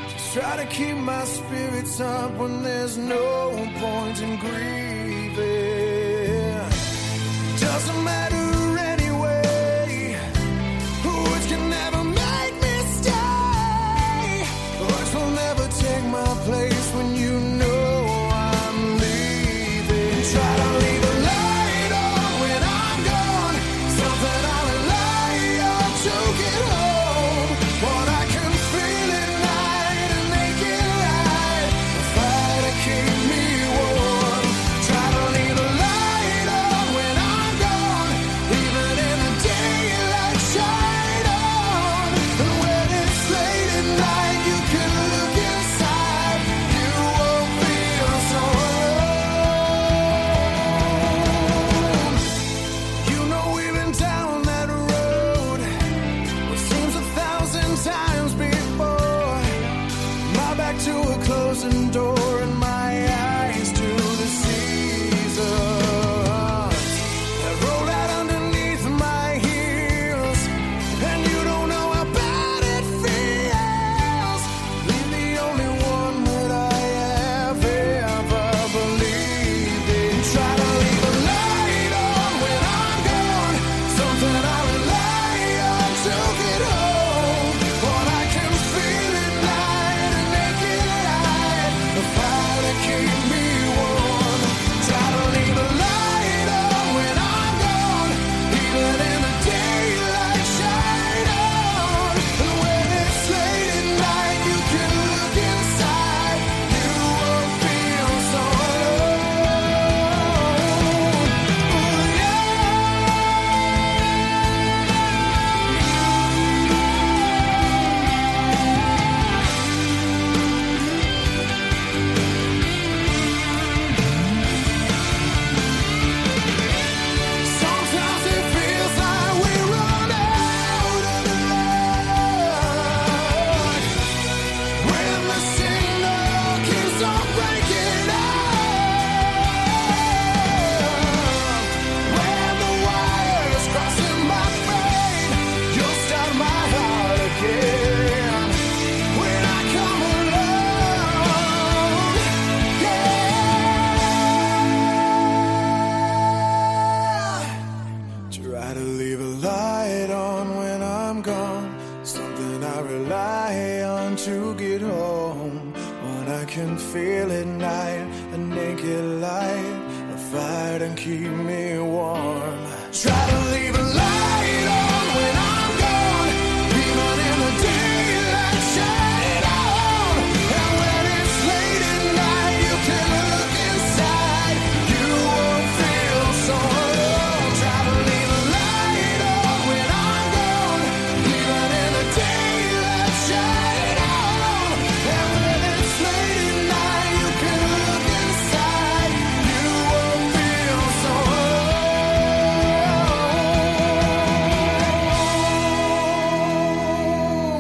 Just 0.10 0.34
try 0.36 0.56
to 0.56 0.65
keep 0.68 0.95
my 0.95 1.26
spirits 1.26 1.99
up 1.99 2.32
when 2.38 2.64
there's 2.64 2.98
no 2.98 3.52
point 3.80 4.22
in 4.22 4.40
grief. 4.40 4.86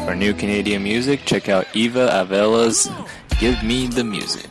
For 0.07 0.15
new 0.15 0.33
Canadian 0.33 0.83
music, 0.83 1.25
check 1.25 1.49
out 1.49 1.67
Eva 1.75 2.07
Avila's 2.07 2.89
Give 3.41 3.61
Me 3.61 3.87
the 3.87 4.05
Music. 4.05 4.49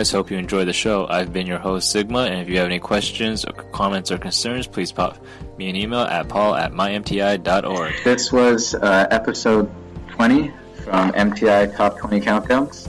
Guys, 0.00 0.12
hope 0.12 0.30
you 0.30 0.38
enjoy 0.38 0.64
the 0.64 0.72
show. 0.72 1.06
I've 1.10 1.30
been 1.30 1.46
your 1.46 1.58
host 1.58 1.90
Sigma, 1.90 2.20
and 2.20 2.40
if 2.40 2.48
you 2.48 2.56
have 2.56 2.64
any 2.64 2.78
questions 2.78 3.44
or 3.44 3.52
comments 3.52 4.10
or 4.10 4.16
concerns, 4.16 4.66
please 4.66 4.90
pop 4.92 5.18
me 5.58 5.68
an 5.68 5.76
email 5.76 6.00
at 6.00 6.26
paul 6.26 6.54
at 6.54 6.72
mymti.org. 6.72 7.92
This 8.02 8.32
was 8.32 8.74
uh, 8.74 9.06
episode 9.10 9.70
20 10.12 10.50
from 10.86 11.12
MTI 11.12 11.76
Top 11.76 11.98
20 11.98 12.18
Countdowns. 12.22 12.88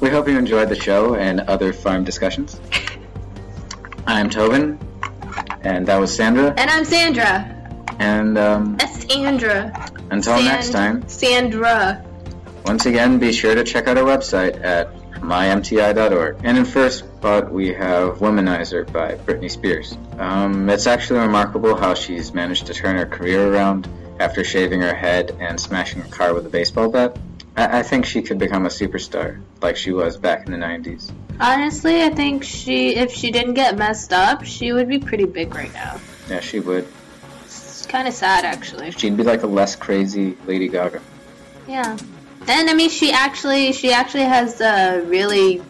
We 0.00 0.10
hope 0.10 0.26
you 0.26 0.36
enjoyed 0.36 0.68
the 0.68 0.74
show 0.74 1.14
and 1.14 1.42
other 1.42 1.72
fun 1.72 2.02
discussions. 2.02 2.60
I'm 4.08 4.28
Tauben, 4.28 4.80
and 5.60 5.86
that 5.86 5.98
was 6.00 6.12
Sandra. 6.12 6.54
And 6.58 6.68
I'm 6.68 6.84
Sandra. 6.84 7.54
And 8.00 8.36
um, 8.36 8.76
That's 8.78 9.08
Sandra. 9.08 9.92
until 10.10 10.34
San- 10.38 10.44
next 10.44 10.72
time, 10.72 11.08
Sandra. 11.08 12.04
once 12.66 12.84
again, 12.84 13.20
be 13.20 13.32
sure 13.32 13.54
to 13.54 13.62
check 13.62 13.86
out 13.86 13.96
our 13.96 14.02
website 14.02 14.60
at 14.64 14.88
mymti.org. 15.20 16.40
And 16.44 16.58
in 16.58 16.64
first 16.64 17.00
spot, 17.00 17.50
we 17.52 17.72
have 17.74 18.18
Womanizer 18.18 18.90
by 18.92 19.14
Britney 19.14 19.50
Spears. 19.50 19.96
Um, 20.18 20.68
it's 20.68 20.86
actually 20.86 21.20
remarkable 21.20 21.76
how 21.76 21.94
she's 21.94 22.32
managed 22.32 22.66
to 22.66 22.74
turn 22.74 22.96
her 22.96 23.06
career 23.06 23.52
around 23.52 23.88
after 24.20 24.44
shaving 24.44 24.80
her 24.80 24.94
head 24.94 25.36
and 25.40 25.60
smashing 25.60 26.02
a 26.02 26.08
car 26.08 26.34
with 26.34 26.46
a 26.46 26.48
baseball 26.48 26.88
bat. 26.88 27.16
I, 27.56 27.80
I 27.80 27.82
think 27.82 28.06
she 28.06 28.22
could 28.22 28.38
become 28.38 28.66
a 28.66 28.70
superstar 28.70 29.40
like 29.60 29.76
she 29.76 29.92
was 29.92 30.16
back 30.16 30.46
in 30.46 30.52
the 30.52 30.58
90s. 30.58 31.10
Honestly, 31.40 32.02
I 32.02 32.10
think 32.10 32.44
she, 32.44 32.96
if 32.96 33.12
she 33.12 33.30
didn't 33.30 33.54
get 33.54 33.76
messed 33.76 34.12
up, 34.12 34.44
she 34.44 34.72
would 34.72 34.88
be 34.88 34.98
pretty 34.98 35.24
big 35.24 35.54
right 35.54 35.72
now. 35.72 36.00
Yeah, 36.28 36.40
she 36.40 36.60
would. 36.60 36.86
It's 37.44 37.86
kind 37.86 38.08
of 38.08 38.14
sad, 38.14 38.44
actually. 38.44 38.90
She'd 38.92 39.16
be 39.16 39.22
like 39.22 39.42
a 39.42 39.46
less 39.46 39.76
crazy 39.76 40.36
Lady 40.46 40.68
Gaga. 40.68 41.00
Yeah. 41.66 41.96
And 42.48 42.70
I 42.70 42.74
mean, 42.74 42.88
she 42.88 43.12
actually, 43.12 43.72
she 43.72 43.92
actually 43.92 44.24
has 44.24 44.60
uh, 44.60 45.04
really, 45.06 45.62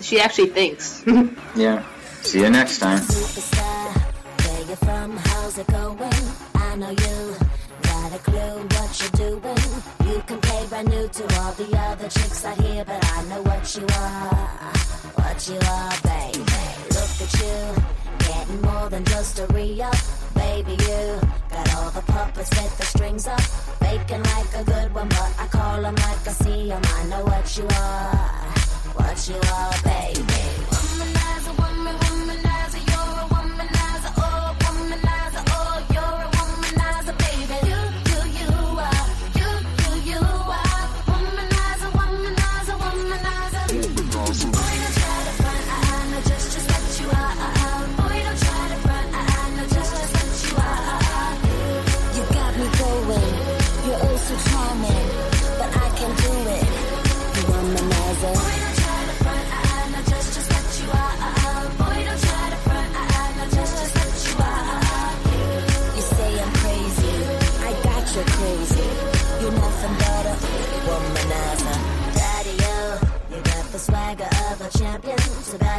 she 0.00 0.20
actually 0.20 0.48
thinks. 0.48 1.04
Yeah. 1.56 1.82
See 2.20 2.40
you 2.40 2.50
next 2.50 2.80
time. 2.80 3.00
Where 3.00 4.68
you 4.68 4.76
from? 4.76 5.16
How's 5.16 5.56
it 5.56 5.66
going? 5.68 6.12
I 6.54 6.76
know 6.76 6.90
you 6.90 7.36
got 7.80 8.12
a 8.12 8.18
clue 8.18 8.60
what 8.76 8.92
you're 9.00 9.30
doing. 9.30 9.56
You 10.04 10.22
can 10.26 10.38
play 10.42 10.66
brand 10.68 10.88
new 10.90 11.08
to 11.08 11.22
all 11.40 11.52
the 11.52 11.74
other 11.78 12.08
chicks 12.10 12.44
out 12.44 12.60
here, 12.60 12.84
but 12.84 13.02
I 13.10 13.24
know 13.30 13.40
what 13.40 13.74
you 13.74 13.86
are. 13.86 14.72
What 15.16 15.48
you 15.48 15.58
are, 15.64 15.94
baby. 16.04 16.40
Look 16.92 17.14
at 17.24 17.32
you, 17.40 17.56
getting 18.26 18.60
more 18.62 18.88
than 18.88 19.04
just 19.04 19.38
a 19.38 19.46
re-up. 19.46 19.96
Baby, 20.34 20.72
you 20.72 21.20
got 21.50 21.74
all 21.76 21.90
the 21.90 22.02
puppets 22.12 22.50
with 22.50 22.78
the 22.78 22.84
strings 22.84 23.26
up. 23.26 23.40
Faking 23.40 24.22
like 24.22 24.54
a 24.54 24.64
good 24.64 24.94
one, 24.94 25.08
but 25.08 25.32
I 25.38 25.46
call 25.48 25.82
them 25.82 25.94
like 25.94 26.28
I 26.28 26.32
see 26.32 26.68
them. 26.68 26.82
I 26.84 27.04
know 27.10 27.24
what 27.24 27.56
you 27.56 27.64
are. 27.64 28.16
What 28.98 29.28
you 29.28 29.40
are, 29.52 29.74
baby. 29.84 30.75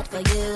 For 0.08 0.20
you, 0.20 0.48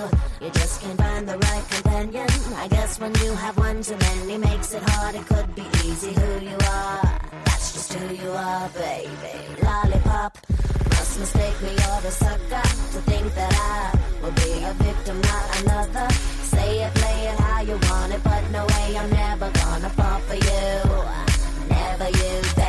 you 0.41 0.49
just 0.51 0.81
can't 0.81 0.97
find 0.97 1.27
the 1.27 1.37
right 1.37 1.65
companion. 1.69 2.27
I 2.55 2.67
guess 2.69 2.99
when 2.99 3.13
you 3.15 3.33
have 3.33 3.57
one 3.57 3.81
too 3.81 3.97
many 3.97 4.37
makes 4.37 4.73
it 4.73 4.83
hard. 4.89 5.15
It 5.15 5.25
could 5.25 5.53
be 5.55 5.65
easy 5.85 6.13
who 6.13 6.39
you 6.39 6.57
are. 6.79 7.19
That's 7.45 7.73
just 7.73 7.93
who 7.93 8.15
you 8.15 8.31
are, 8.31 8.69
baby. 8.69 9.35
Lollipop. 9.63 10.37
Must 10.89 11.19
mistake 11.19 11.61
me 11.61 11.73
or 11.89 11.99
the 12.07 12.11
sucker 12.11 12.67
to 12.93 12.99
think 13.11 13.27
that 13.35 13.53
I 13.53 13.99
will 14.21 14.35
be 14.43 14.51
a 14.63 14.73
victim, 14.85 15.19
not 15.21 15.61
another. 15.61 16.07
Say 16.53 16.83
it, 16.85 16.93
play 16.95 17.19
it 17.31 17.39
how 17.39 17.61
you 17.61 17.77
want 17.89 18.13
it, 18.13 18.23
but 18.23 18.43
no 18.51 18.65
way 18.65 18.97
I'm 18.97 19.09
never 19.09 19.49
gonna 19.51 19.89
fall 19.89 20.19
for 20.27 20.35
you. 20.35 20.71
Never 21.69 22.09
you, 22.19 22.60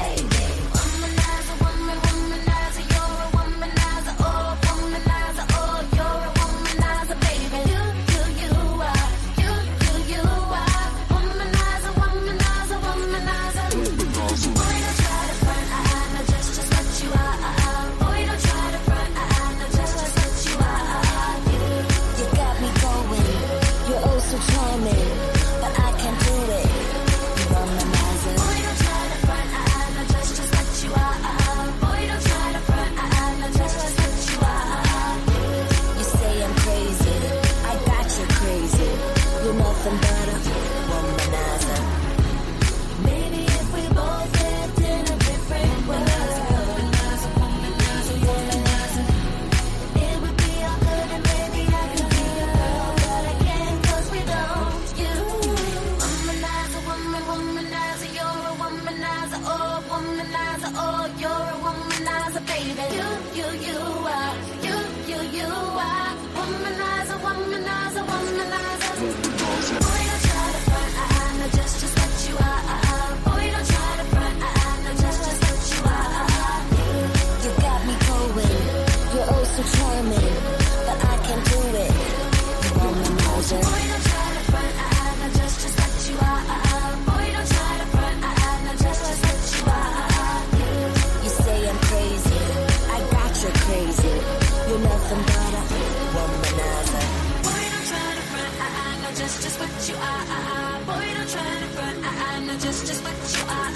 just, 102.63 102.87
just 102.87 103.03
what 103.03 103.13
you 103.13 103.43
are. 103.49 103.71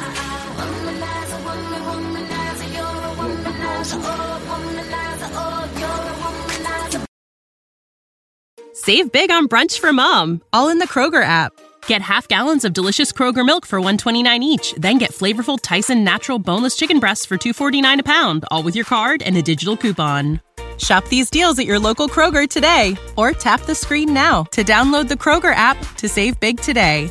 Womanizer, 0.57 1.41
woman, 1.45 1.83
womanizer, 1.89 2.69
you're 2.73 2.87
a 2.87 3.13
womanizer, 3.19 4.01
oh, 4.05 4.41
womanizer, 4.49 5.31
oh, 5.35 5.67
you're 5.81 5.89
a 5.89 6.15
womanizer. 6.23 7.05
Save 8.75 9.11
big 9.11 9.31
on 9.33 9.49
brunch 9.49 9.81
for 9.81 9.93
mom, 9.93 10.41
all 10.53 10.69
in 10.69 10.79
the 10.79 10.87
Kroger 10.87 11.23
app. 11.23 11.53
Get 11.87 12.01
half 12.01 12.29
gallons 12.29 12.65
of 12.65 12.73
delicious 12.73 13.13
Kroger 13.13 13.45
milk 13.45 13.67
for 13.67 13.81
129 13.81 14.43
each, 14.43 14.73
then 14.75 14.99
get 14.99 15.13
flavorful 15.13 15.59
Tyson 15.61 16.05
natural 16.05 16.39
boneless 16.39 16.77
chicken 16.77 17.01
breasts 17.01 17.25
for 17.25 17.37
249 17.37 18.01
a 18.01 18.03
pound, 18.05 18.45
all 18.51 18.63
with 18.63 18.77
your 18.77 18.85
card 18.85 19.21
and 19.23 19.37
a 19.37 19.43
digital 19.43 19.77
coupon. 19.77 20.41
Shop 20.79 21.07
these 21.09 21.31
deals 21.31 21.59
at 21.59 21.67
your 21.67 21.79
local 21.79 22.09
Kroger 22.09 22.49
today 22.49 22.97
or 23.17 23.33
tap 23.33 23.63
the 23.63 23.75
screen 23.75 24.13
now 24.13 24.45
to 24.53 24.63
download 24.63 25.09
the 25.09 25.15
Kroger 25.15 25.55
app 25.55 25.79
to 25.97 26.09
save 26.09 26.39
big 26.39 26.61
today. 26.61 27.11